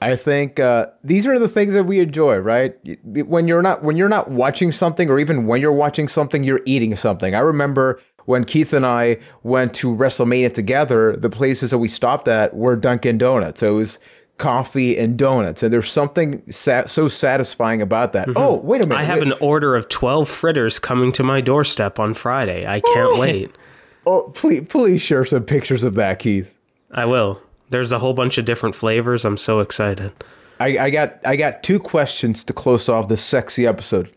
I 0.00 0.14
think 0.16 0.60
uh, 0.60 0.86
these 1.02 1.26
are 1.26 1.38
the 1.38 1.48
things 1.48 1.72
that 1.72 1.84
we 1.84 2.00
enjoy, 2.00 2.36
right? 2.36 2.76
When 3.04 3.48
you're 3.48 3.62
not 3.62 3.82
when 3.82 3.96
you're 3.96 4.08
not 4.08 4.30
watching 4.30 4.70
something, 4.72 5.08
or 5.08 5.18
even 5.18 5.46
when 5.46 5.60
you're 5.60 5.72
watching 5.72 6.08
something, 6.08 6.44
you're 6.44 6.60
eating 6.66 6.94
something. 6.96 7.34
I 7.34 7.38
remember 7.38 8.00
when 8.26 8.44
Keith 8.44 8.72
and 8.72 8.84
I 8.84 9.18
went 9.42 9.72
to 9.74 9.94
WrestleMania 9.94 10.52
together. 10.52 11.16
The 11.16 11.30
places 11.30 11.70
that 11.70 11.78
we 11.78 11.88
stopped 11.88 12.28
at 12.28 12.54
were 12.54 12.76
Dunkin' 12.76 13.18
Donuts. 13.18 13.60
So 13.60 13.68
it 13.68 13.76
was 13.76 13.98
coffee 14.38 14.98
and 14.98 15.16
donuts, 15.16 15.62
and 15.62 15.72
there's 15.72 15.90
something 15.90 16.42
sa- 16.50 16.86
so 16.86 17.08
satisfying 17.08 17.80
about 17.80 18.12
that. 18.12 18.28
Oh, 18.36 18.56
wait 18.56 18.82
a 18.82 18.86
minute! 18.86 19.00
I 19.00 19.04
have 19.04 19.20
wait. 19.20 19.28
an 19.28 19.34
order 19.40 19.74
of 19.74 19.88
12 19.88 20.28
fritters 20.28 20.78
coming 20.78 21.10
to 21.12 21.22
my 21.22 21.40
doorstep 21.40 21.98
on 21.98 22.12
Friday. 22.14 22.66
I 22.66 22.80
can't 22.80 23.18
wait. 23.18 23.50
Oh, 24.08 24.30
please, 24.36 24.64
please 24.68 25.02
share 25.02 25.24
some 25.24 25.42
pictures 25.42 25.82
of 25.82 25.94
that, 25.94 26.20
Keith. 26.20 26.48
I 26.92 27.06
will. 27.06 27.42
There's 27.70 27.92
a 27.92 27.98
whole 27.98 28.14
bunch 28.14 28.38
of 28.38 28.44
different 28.44 28.74
flavors. 28.74 29.24
I'm 29.24 29.36
so 29.36 29.60
excited. 29.60 30.12
I, 30.60 30.78
I 30.78 30.90
got 30.90 31.18
I 31.24 31.36
got 31.36 31.62
two 31.62 31.78
questions 31.78 32.42
to 32.44 32.52
close 32.52 32.88
off 32.88 33.08
this 33.08 33.22
sexy 33.22 33.66
episode. 33.66 34.10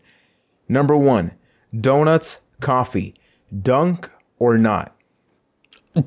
Number 0.68 0.96
one, 0.96 1.32
donuts, 1.78 2.38
coffee, 2.60 3.14
dunk 3.62 4.08
or 4.38 4.56
not? 4.56 4.94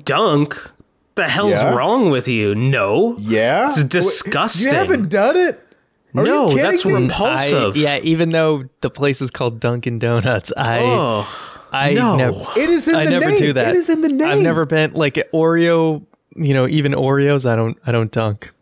Dunk? 0.04 0.70
The 1.14 1.28
hell's 1.28 1.52
Yeah? 1.52 1.74
wrong 1.74 2.10
with 2.10 2.26
you? 2.26 2.54
No. 2.54 3.16
Yeah, 3.18 3.68
It's 3.68 3.84
disgusting. 3.84 4.72
You 4.72 4.76
haven't 4.78 5.08
done 5.10 5.36
it. 5.36 5.60
Are 6.16 6.24
no, 6.24 6.48
kidding 6.48 6.62
that's 6.62 6.84
me? 6.84 6.94
repulsive. 6.94 7.76
I, 7.76 7.78
yeah, 7.78 7.98
even 8.02 8.30
though 8.30 8.64
the 8.80 8.90
place 8.90 9.20
is 9.20 9.30
called 9.30 9.60
Dunkin' 9.60 9.98
Donuts, 9.98 10.52
I 10.56 10.78
Oh, 10.80 11.28
I 11.72 11.92
no. 11.94 12.16
never 12.16 12.38
It 12.56 12.70
is 12.70 12.86
in 12.88 12.94
I 12.94 13.04
the 13.04 13.10
never 13.10 13.28
name. 13.30 13.38
do 13.38 13.52
that. 13.52 13.68
It 13.70 13.76
is 13.76 13.88
in 13.88 14.00
the 14.00 14.08
name. 14.08 14.28
I've 14.28 14.38
never 14.40 14.64
been 14.64 14.92
like 14.94 15.14
Oreo, 15.32 16.04
you 16.36 16.54
know, 16.54 16.66
even 16.68 16.92
Oreos 16.92 17.48
I 17.48 17.56
don't 17.56 17.76
I 17.86 17.92
don't 17.92 18.10
dunk. 18.12 18.52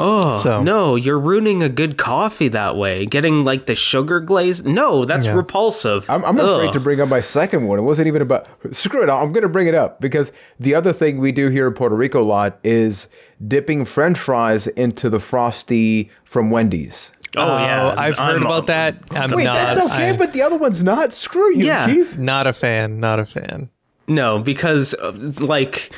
oh, 0.00 0.32
So- 0.34 0.62
no! 0.62 0.94
You're 0.94 1.18
ruining 1.18 1.62
a 1.62 1.68
good 1.68 1.98
coffee 1.98 2.46
that 2.48 2.76
way. 2.76 3.04
Getting 3.06 3.44
like 3.44 3.66
the 3.66 3.74
sugar 3.74 4.20
glaze. 4.20 4.64
No, 4.64 5.04
that's 5.04 5.26
Yeah. 5.26 5.32
repulsive. 5.32 6.08
I'm, 6.08 6.24
I'm 6.24 6.38
afraid 6.38 6.72
to 6.74 6.80
bring 6.80 7.00
up 7.00 7.08
my 7.08 7.20
second 7.20 7.66
one. 7.66 7.78
It 7.80 7.82
wasn't 7.82 8.06
even 8.06 8.22
about. 8.22 8.46
Screw 8.70 9.02
it. 9.02 9.10
I'm 9.10 9.32
going 9.32 9.42
to 9.42 9.48
bring 9.48 9.66
it 9.66 9.74
up 9.74 10.00
because 10.00 10.30
the 10.60 10.74
other 10.74 10.92
thing 10.92 11.18
we 11.18 11.32
do 11.32 11.48
here 11.48 11.66
in 11.66 11.74
Puerto 11.74 11.96
Rico 11.96 12.22
a 12.22 12.24
lot 12.24 12.58
is 12.62 13.08
dipping 13.46 13.84
French 13.84 14.18
fries 14.18 14.66
into 14.68 15.10
the 15.10 15.18
frosty 15.18 16.10
from 16.24 16.50
Wendy's. 16.50 17.10
Oh 17.36 17.58
yeah, 17.58 17.94
I've 17.96 18.16
heard 18.16 18.34
I'm- 18.36 18.42
about 18.46 18.68
that. 18.68 18.96
I'm 19.12 19.30
Wait, 19.32 19.44
not, 19.44 19.54
that's 19.74 19.94
okay, 20.00 20.10
I- 20.10 20.16
but 20.16 20.32
the 20.32 20.42
other 20.42 20.56
one's 20.56 20.82
not. 20.82 21.12
Screw 21.12 21.54
you, 21.56 21.66
Yeah. 21.66 21.86
Keith. 21.86 22.16
not 22.16 22.46
a 22.46 22.52
fan. 22.52 23.00
Not 23.00 23.18
a 23.20 23.26
fan. 23.26 23.68
No, 24.06 24.38
because 24.38 24.94
uh, 24.94 25.12
like 25.40 25.92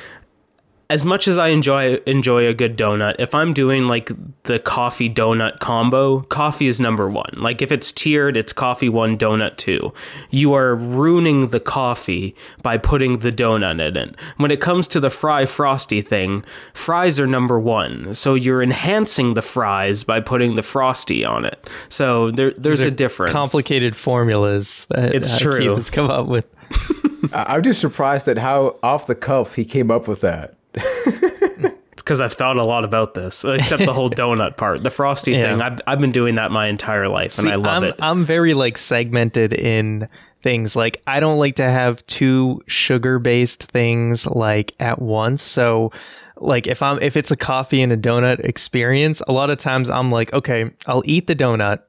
as 0.91 1.05
much 1.05 1.29
as 1.29 1.39
I 1.39 1.49
enjoy 1.49 1.95
enjoy 2.05 2.47
a 2.49 2.53
good 2.53 2.77
donut, 2.77 3.15
if 3.21 3.33
I'm 3.35 3.55
doing 3.55 3.87
like 3.87 4.11
the 4.43 4.59
coffee 4.59 5.09
donut 5.09 5.61
combo, 5.61 6.23
coffee 6.23 6.67
is 6.67 6.81
number 6.81 7.09
1. 7.09 7.35
Like 7.37 7.63
if 7.63 7.71
it's 7.71 7.93
tiered, 7.93 8.37
it's 8.37 8.53
coffee 8.53 8.89
1, 8.89 9.17
donut 9.17 9.57
2. 9.57 9.93
You 10.31 10.53
are 10.55 10.75
ruining 10.75 11.49
the 11.49 11.61
coffee 11.61 12.35
by 12.63 12.77
putting 12.77 13.19
the 13.19 13.31
donut 13.31 13.81
in 13.81 13.97
it. 13.97 14.17
When 14.39 14.51
it 14.51 14.61
comes 14.61 14.89
to 14.89 14.99
the 15.01 15.11
fry 15.11 15.47
frosty 15.47 16.03
thing, 16.03 16.45
fries 16.75 17.21
are 17.21 17.27
number 17.27 17.61
1. 17.61 18.15
So 18.15 18.35
you're 18.35 18.63
enhancing 18.63 19.35
the 19.35 19.43
fries 19.43 20.03
by 20.03 20.19
putting 20.19 20.57
the 20.57 20.63
frosty 20.65 21.25
on 21.25 21.45
it. 21.45 21.71
So 21.89 22.33
there 22.33 22.51
there's 22.57 22.81
a 22.81 22.91
difference. 22.91 23.33
Complicated 23.33 23.95
formulas 23.95 24.89
that 24.91 25.15
It's 25.15 25.35
uh, 25.35 25.39
true. 25.39 25.61
Keith 25.61 25.77
has 25.77 25.91
come 25.91 26.11
up 26.11 26.27
with. 26.27 26.47
I- 27.33 27.55
I'm 27.55 27.63
just 27.63 27.81
surprised 27.81 28.27
at 28.27 28.39
how 28.39 28.77
off 28.83 29.07
the 29.07 29.15
cuff 29.15 29.55
he 29.55 29.65
came 29.65 29.93
up 29.93 30.09
with 30.09 30.21
that. 30.23 30.57
because 31.97 32.21
I've 32.21 32.33
thought 32.33 32.57
a 32.57 32.65
lot 32.65 32.85
about 32.85 33.15
this, 33.15 33.45
except 33.45 33.85
the 33.85 33.93
whole 33.93 34.11
donut 34.11 34.57
part. 34.57 34.83
The 34.83 34.91
frosty 34.91 35.33
Yeah. 35.33 35.43
thing, 35.53 35.63
I've, 35.63 35.81
I've 35.87 36.01
been 36.01 36.13
doing 36.13 36.37
that 36.37 36.51
my 36.51 36.69
entire 36.69 37.09
life, 37.09 37.39
and 37.39 37.47
See, 37.47 37.51
I 37.53 37.57
love 37.57 37.83
I'm, 37.83 37.85
it. 37.85 37.95
I'm 38.01 38.25
very 38.25 38.55
like 38.55 38.79
segmented 38.79 39.53
in 39.53 40.09
things. 40.43 40.75
Like 40.75 41.03
I 41.07 41.21
don't 41.21 41.39
like 41.39 41.57
to 41.57 41.69
have 41.71 42.05
two 42.07 42.61
sugar 42.67 43.19
based 43.19 43.65
things 43.65 44.27
like 44.27 44.73
at 44.81 45.01
once. 45.01 45.43
So 45.43 45.93
like 46.37 46.67
if 46.67 46.83
I'm 46.83 46.99
if 47.03 47.17
it's 47.17 47.31
a 47.31 47.37
coffee 47.37 47.83
and 47.83 47.93
a 47.93 47.97
donut 47.97 48.41
experience, 48.41 49.21
a 49.29 49.33
lot 49.33 49.51
of 49.51 49.59
times 49.59 49.91
I'm 49.91 50.11
like, 50.11 50.33
okay, 50.33 50.71
I'll 50.87 51.03
eat 51.05 51.27
the 51.27 51.37
donut. 51.37 51.81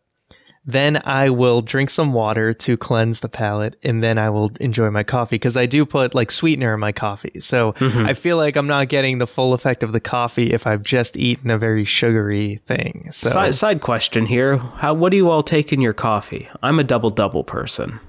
Then 0.64 1.02
I 1.06 1.32
will 1.32 1.62
drink 1.62 1.90
some 1.90 2.14
water 2.14 2.54
to 2.54 2.78
cleanse 2.78 3.22
the 3.22 3.30
palate, 3.30 3.78
and 3.84 4.04
then 4.04 4.20
I 4.20 4.30
will 4.30 4.52
enjoy 4.60 4.92
my 4.92 5.02
coffee 5.02 5.36
because 5.38 5.58
I 5.58 5.66
do 5.66 5.88
put 5.88 6.14
like 6.14 6.30
sweetener 6.30 6.76
in 6.76 6.80
my 6.80 6.92
coffee. 6.92 7.40
So 7.40 7.74
Mm-hmm. 7.74 8.06
I 8.06 8.14
feel 8.14 8.38
like 8.38 8.56
I'm 8.56 8.68
not 8.68 8.88
getting 8.88 9.18
the 9.18 9.26
full 9.26 9.54
effect 9.56 9.82
of 9.82 9.92
the 9.92 10.00
coffee 10.00 10.54
if 10.54 10.68
I've 10.68 10.84
just 10.84 11.18
eaten 11.18 11.50
a 11.50 11.58
very 11.58 11.84
sugary 11.84 12.62
thing. 12.68 13.08
So 13.12 13.30
Side, 13.30 13.56
side 13.56 13.82
question 13.82 14.28
here: 14.28 14.58
How 14.58 14.94
what 14.94 15.10
do 15.10 15.18
you 15.18 15.32
all 15.32 15.42
take 15.42 15.74
in 15.74 15.82
your 15.82 15.94
coffee? 15.94 16.48
I'm 16.62 16.80
a 16.80 16.84
double 16.84 17.10
double 17.10 17.44
person. 17.44 18.00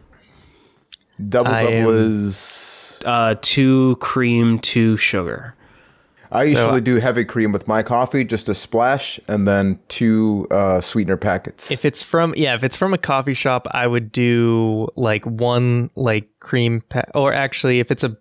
Double 1.25 1.51
I 1.53 1.63
double 1.63 1.91
am- 1.95 2.27
is. 2.27 3.01
Uh, 3.05 3.35
two 3.43 3.97
cream, 3.97 4.59
two 4.59 4.97
sugar. 4.97 5.55
I 6.33 6.45
usually 6.45 6.81
do 6.81 6.97
heavy 6.97 7.25
cream 7.25 7.53
with 7.53 7.69
my 7.69 7.83
coffee, 7.83 8.25
just 8.25 8.49
a 8.49 8.55
splash, 8.55 9.21
and 9.29 9.47
then 9.47 9.79
two 9.89 10.47
uh, 10.51 10.81
sweetener 10.81 11.17
packets. 11.17 11.71
If 11.71 11.85
it's 11.85 12.03
from 12.03 12.35
yeah, 12.37 12.55
if 12.55 12.65
it's 12.65 12.77
from 12.77 12.95
a 12.95 12.99
coffee 12.99 13.35
shop, 13.35 13.67
I 13.71 13.87
would 13.87 14.11
do 14.11 14.89
like 14.97 15.25
one 15.27 15.91
like 15.95 16.29
cream 16.41 16.83
pa- 16.89 17.05
or 17.15 17.33
actually 17.33 17.81
if 17.81 17.91
it's 17.91 18.03
a 18.03 18.17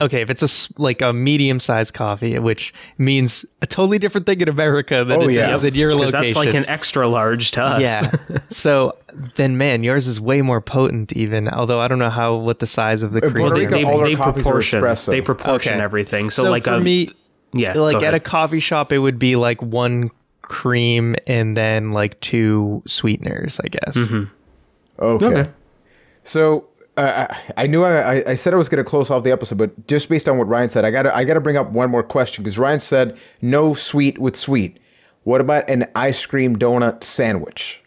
okay, 0.00 0.20
if 0.22 0.28
it's 0.28 0.42
a 0.42 0.46
s- 0.46 0.72
like 0.76 1.00
a 1.00 1.12
medium 1.12 1.60
sized 1.60 1.94
coffee, 1.94 2.38
which 2.38 2.74
means 2.98 3.44
a 3.62 3.66
totally 3.66 3.98
different 3.98 4.26
thing 4.26 4.40
in 4.40 4.48
America 4.48 5.04
than 5.04 5.22
Oh, 5.22 5.28
it 5.28 5.34
yeah. 5.36 5.46
does 5.46 5.62
in 5.62 5.74
your 5.74 5.92
'Cause 5.92 6.12
location. 6.12 6.20
that's 6.24 6.34
like 6.36 6.54
an 6.54 6.68
extra 6.68 7.08
large 7.08 7.52
to 7.52 7.62
us. 7.62 7.80
yeah. 7.80 8.10
so 8.50 8.96
then 9.36 9.56
man, 9.56 9.84
yours 9.84 10.08
is 10.08 10.20
way 10.20 10.42
more 10.42 10.60
potent 10.60 11.12
even, 11.12 11.48
although 11.48 11.78
I 11.80 11.86
don't 11.86 12.00
know 12.00 12.10
how 12.10 12.34
what 12.34 12.58
the 12.58 12.66
size 12.66 13.02
of 13.04 13.12
the 13.12 13.18
Uh, 13.24 13.30
cream 13.30 13.36
Puerto 13.46 13.54
they, 13.54 13.60
is. 13.62 13.66
Rico, 13.72 13.76
they, 13.78 13.84
all 13.84 14.00
our 14.00 14.06
they 14.08 14.14
coffees 14.16 14.40
are 14.40 14.42
proportion 14.42 14.82
espresso. 14.82 15.06
they 15.12 15.20
proportion 15.20 15.74
Okay. 15.74 15.82
everything. 15.82 16.30
So, 16.30 16.42
So, 16.42 16.50
like 16.50 16.64
for 16.64 16.74
a, 16.74 16.80
me 16.80 17.10
yeah, 17.54 17.72
like 17.74 18.00
go 18.00 18.06
at 18.06 18.14
a 18.14 18.20
coffee 18.20 18.60
shop 18.60 18.92
it 18.92 18.98
would 18.98 19.18
be 19.18 19.36
like 19.36 19.62
one 19.62 20.10
cream 20.42 21.16
and 21.26 21.56
then 21.56 21.92
like 21.92 22.20
two 22.20 22.82
sweeteners, 22.86 23.60
I 23.64 23.68
guess. 23.68 23.96
Mm-hmm. 23.96 24.24
Okay. 25.02 25.26
Okay. 25.26 25.50
So 26.24 26.66
uh, 26.96 27.26
I, 27.56 27.64
I 27.64 27.66
knew 27.66 27.82
I, 27.84 28.16
I- 28.18 28.30
I 28.30 28.34
said 28.34 28.52
I 28.54 28.56
was 28.56 28.68
going 28.68 28.82
to 28.82 28.88
close 28.88 29.10
off 29.10 29.24
the 29.24 29.32
episode, 29.32 29.58
but 29.58 29.86
just 29.86 30.08
based 30.08 30.28
on 30.28 30.38
what 30.38 30.46
Ryan 30.48 30.70
said, 30.70 30.84
I 30.84 30.90
got 30.90 31.02
to 31.02 31.14
I 31.16 31.24
got 31.24 31.34
to 31.34 31.40
bring 31.40 31.56
up 31.56 31.70
one 31.70 31.90
more 31.90 32.02
question 32.02 32.44
because 32.44 32.58
Ryan 32.58 32.80
said 32.80 33.16
no 33.42 33.74
sweet 33.74 34.18
with 34.18 34.36
sweet. 34.36 34.78
What 35.24 35.40
about 35.40 35.68
an 35.70 35.86
ice 35.94 36.24
cream 36.26 36.56
donut 36.58 37.02
sandwich? 37.02 37.80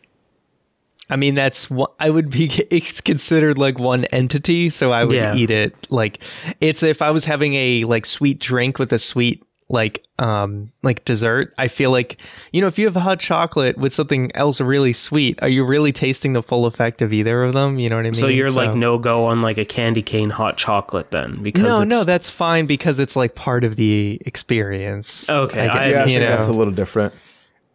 I 1.09 1.15
mean, 1.15 1.35
that's 1.35 1.69
what 1.69 1.93
I 1.99 2.09
would 2.09 2.29
be. 2.29 2.51
It's 2.69 2.99
considered 2.99 3.57
like 3.57 3.79
one 3.79 4.05
entity, 4.05 4.69
so 4.69 4.91
I 4.91 5.03
would 5.05 5.15
Yeah. 5.15 5.35
eat 5.35 5.49
it. 5.51 5.73
Like 5.89 6.19
it's 6.59 6.83
if 6.83 7.01
I 7.01 7.11
was 7.11 7.23
having 7.25 7.53
a 7.53 7.85
like 7.85 8.05
sweet 8.05 8.39
drink 8.39 8.77
with 8.79 8.91
a 8.91 8.99
sweet 8.99 9.41
like 9.69 10.03
um 10.17 10.71
like 10.81 11.03
dessert. 11.03 11.53
I 11.57 11.67
feel 11.67 11.91
like 11.91 12.21
you 12.53 12.61
know 12.61 12.67
if 12.67 12.79
you 12.79 12.85
have 12.85 12.95
a 12.95 13.01
hot 13.01 13.19
chocolate 13.19 13.77
with 13.77 13.93
something 13.93 14.31
else 14.35 14.61
really 14.61 14.93
sweet, 14.93 15.41
are 15.41 15.49
you 15.49 15.65
really 15.65 15.91
tasting 15.91 16.33
the 16.33 16.41
full 16.41 16.65
effect 16.65 17.01
of 17.01 17.11
either 17.11 17.43
of 17.43 17.53
them? 17.53 17.77
You 17.77 17.89
know 17.89 17.97
what 17.97 18.01
I 18.05 18.09
mean? 18.09 18.13
So 18.13 18.27
you're 18.27 18.49
like 18.51 18.75
no 18.75 18.97
go 18.97 19.25
on 19.25 19.41
like 19.41 19.57
a 19.57 19.65
candy 19.65 20.01
cane 20.01 20.29
hot 20.29 20.57
chocolate 20.57 21.11
then 21.11 21.43
because 21.43 21.63
no, 21.63 21.81
it's, 21.81 21.89
no, 21.89 22.03
that's 22.03 22.29
fine 22.29 22.65
because 22.65 22.99
it's 22.99 23.15
like 23.15 23.35
part 23.35 23.63
of 23.63 23.75
the 23.75 24.21
experience. 24.25 25.29
Okay, 25.29 25.67
I- 25.67 25.89
guess, 25.91 25.95
Yeah, 25.97 26.01
I 26.01 26.05
you 26.05 26.19
think 26.19 26.29
that's 26.29 26.47
a 26.47 26.51
little 26.51 26.73
different. 26.73 27.13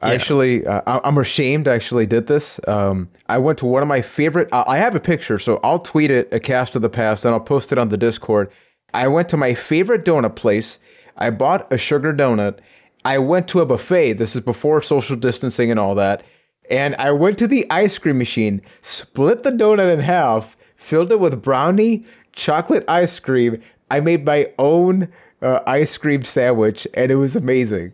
I 0.01 0.15
Actually, 0.15 0.67
uh, 0.67 0.81
I- 0.85 1.01
I'm 1.05 1.17
ashamed. 1.19 1.69
I 1.69 1.75
actually 1.75 2.07
did 2.07 2.27
this. 2.27 2.59
Um, 2.67 3.09
I 3.29 3.39
went 3.39 3.59
to 3.61 3.67
one 3.67 3.83
of 3.83 3.89
my 3.89 4.03
favorite. 4.03 4.49
I 4.51 4.65
I 4.67 4.79
have 4.79 4.97
a 4.97 5.01
picture, 5.01 5.39
so 5.39 5.61
I'll 5.63 5.79
tweet 5.79 6.11
it, 6.11 6.29
a 6.33 6.41
cast 6.41 6.75
of 6.75 6.83
the 6.83 6.89
past, 6.89 7.25
and 7.25 7.33
I'll 7.33 7.39
post 7.41 7.71
it 7.71 7.79
on 7.79 7.89
the 7.91 7.97
Discord. 7.97 8.51
I 8.95 9.07
went 9.07 9.29
to 9.29 9.37
my 9.37 9.55
favorite 9.55 10.05
donut 10.05 10.35
place. 10.35 10.79
I 11.17 11.31
bought 11.31 11.73
a 11.73 11.79
sugar 11.79 12.13
donut. 12.13 12.59
I 13.05 13.19
went 13.19 13.49
to 13.49 13.61
a 13.61 13.67
buffet. 13.67 14.15
This 14.15 14.35
is 14.35 14.43
before 14.43 14.81
social 14.83 15.17
distancing 15.17 15.71
and 15.71 15.81
all 15.81 15.95
that. 15.97 16.23
And 16.71 16.95
I 16.97 17.11
went 17.11 17.39
to 17.39 17.49
the 17.49 17.67
ice 17.71 17.99
cream 17.99 18.19
machine, 18.19 18.63
split 18.81 19.43
the 19.43 19.51
donut 19.51 19.93
in 19.93 20.01
half, 20.01 20.57
filled 20.77 21.11
it 21.11 21.21
with 21.21 21.43
brownie, 21.43 22.05
chocolate 22.33 22.85
ice 22.89 23.19
cream. 23.19 23.61
I 23.91 24.01
made 24.01 24.25
my 24.25 24.53
own 24.59 25.09
uh, 25.43 25.61
ice 25.67 25.97
cream 25.99 26.23
sandwich, 26.23 26.87
and 26.95 27.11
it 27.11 27.17
was 27.17 27.35
amazing 27.37 27.93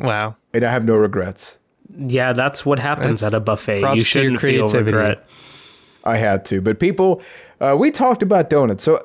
wow. 0.00 0.36
and 0.52 0.64
I 0.64 0.72
have 0.72 0.84
no 0.84 0.94
regrets. 0.94 1.56
yeah, 1.96 2.32
that's 2.32 2.66
what 2.66 2.78
happens 2.78 3.20
That's 3.20 3.34
at 3.34 3.36
a 3.36 3.40
buffet. 3.40 3.94
You 3.94 4.02
shouldn't 4.02 4.40
feel 4.40 4.68
regret. 4.68 5.26
I 6.04 6.16
had 6.16 6.44
to, 6.46 6.60
but 6.60 6.78
people, 6.78 7.20
uh, 7.60 7.76
we 7.78 7.90
talked 7.90 8.22
about 8.22 8.48
donuts, 8.48 8.84
so 8.84 9.04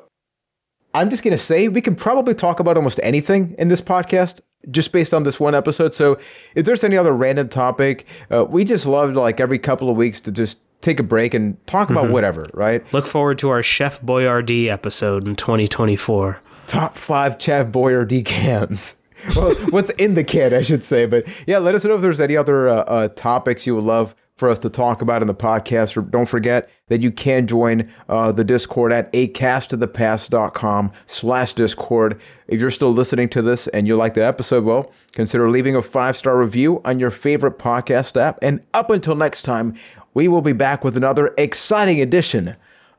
I'm 0.94 1.10
just 1.10 1.24
gonna 1.24 1.38
say 1.38 1.68
we 1.68 1.82
can 1.82 1.96
probably 1.96 2.34
talk 2.34 2.60
about 2.60 2.78
almost 2.78 3.00
anything 3.04 3.56
in 3.58 3.68
this 3.70 3.82
podcast 3.82 4.42
just 4.70 4.92
based 4.92 5.14
on 5.14 5.24
this 5.24 5.40
one 5.40 5.56
episode. 5.56 5.94
So 5.94 6.20
if 6.56 6.66
there's 6.66 6.84
any 6.84 6.96
other 6.98 7.14
random 7.14 7.50
topic, 7.50 8.06
uh, 8.30 8.46
we 8.46 8.64
just 8.64 8.86
love 8.86 9.14
like 9.14 9.40
every 9.40 9.58
couple 9.58 9.90
of 9.90 9.96
weeks 9.98 10.22
to 10.22 10.32
just 10.32 10.60
take 10.82 11.00
a 11.00 11.04
break 11.04 11.34
and 11.34 11.56
talk 11.68 11.90
about 11.90 12.10
whatever, 12.10 12.46
right? 12.54 12.84
Look 12.94 13.08
forward 13.08 13.38
to 13.40 13.50
our 13.50 13.62
Chef 13.64 14.02
Boyardee 14.02 14.68
episode 14.68 15.28
in 15.28 15.36
2024. 15.36 16.42
top 16.68 16.98
five 16.98 17.36
Chef 17.40 17.68
Boyardee 17.68 18.26
cans. 18.26 18.96
well, 19.36 19.54
what's 19.70 19.90
in 19.92 20.14
the 20.16 20.24
can, 20.24 20.54
I 20.54 20.62
should 20.62 20.84
say. 20.84 21.06
But 21.06 21.26
yeah, 21.48 21.58
let 21.60 21.76
us 21.76 21.84
know 21.84 21.96
if 21.96 22.02
there's 22.02 22.22
any 22.22 22.38
other 22.38 22.70
uh, 22.70 22.84
uh, 22.84 23.08
topics 23.10 23.66
you 23.66 23.76
would 23.76 23.84
love 23.84 24.16
for 24.42 24.50
us 24.50 24.58
to 24.58 24.70
talk 24.70 25.04
about 25.04 25.22
in 25.22 25.28
the 25.28 25.36
podcast. 25.36 25.96
Or 25.96 26.02
don't 26.02 26.26
forget 26.26 26.70
that 26.88 27.02
you 27.02 27.12
can 27.12 27.46
join 27.46 27.92
uh, 28.10 28.32
the 28.32 28.44
Discord 28.44 28.92
at 28.92 29.14
acastofthepast.com 29.14 30.92
slash 31.06 31.54
Discord. 31.54 32.20
If 32.48 32.60
you're 32.60 32.72
still 32.72 32.92
listening 32.92 33.30
to 33.30 33.44
this 33.44 33.68
and 33.68 33.86
you 33.86 33.96
like 33.96 34.16
the 34.16 34.26
episode, 34.26 34.64
well, 34.64 34.92
consider 35.12 35.50
leaving 35.50 35.76
a 35.76 35.82
five-star 35.82 36.38
review 36.38 36.82
on 36.86 36.98
your 36.98 37.12
favorite 37.12 37.60
podcast 37.60 38.20
app. 38.20 38.40
And 38.42 38.66
up 38.74 38.90
until 38.90 39.14
next 39.14 39.44
time, 39.44 39.76
we 40.16 40.28
will 40.28 40.42
be 40.42 40.54
back 40.54 40.84
with 40.84 40.98
another 40.98 41.34
exciting 41.38 42.02
edition 42.02 42.56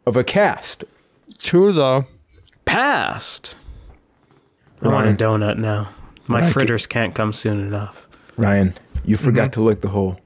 of 0.07 0.17
a 0.17 0.25
cast. 0.25 0.85
True 1.39 1.73
though. 1.73 2.07
Past. 2.65 3.57
I 4.81 4.89
want 4.89 5.09
a 5.09 5.25
donut 5.25 5.59
now. 5.59 5.89
My 6.27 6.41
Right. 6.41 6.53
fritters 6.53 6.87
can't 6.87 7.15
come 7.15 7.33
soon 7.33 7.61
enough. 7.61 8.09
Ryan, 8.37 8.75
you 9.05 9.17
forgot 9.17 9.51
mm-hmm. 9.51 9.61
to 9.61 9.63
lick 9.63 9.81
the 9.81 9.89
hole. 9.89 10.19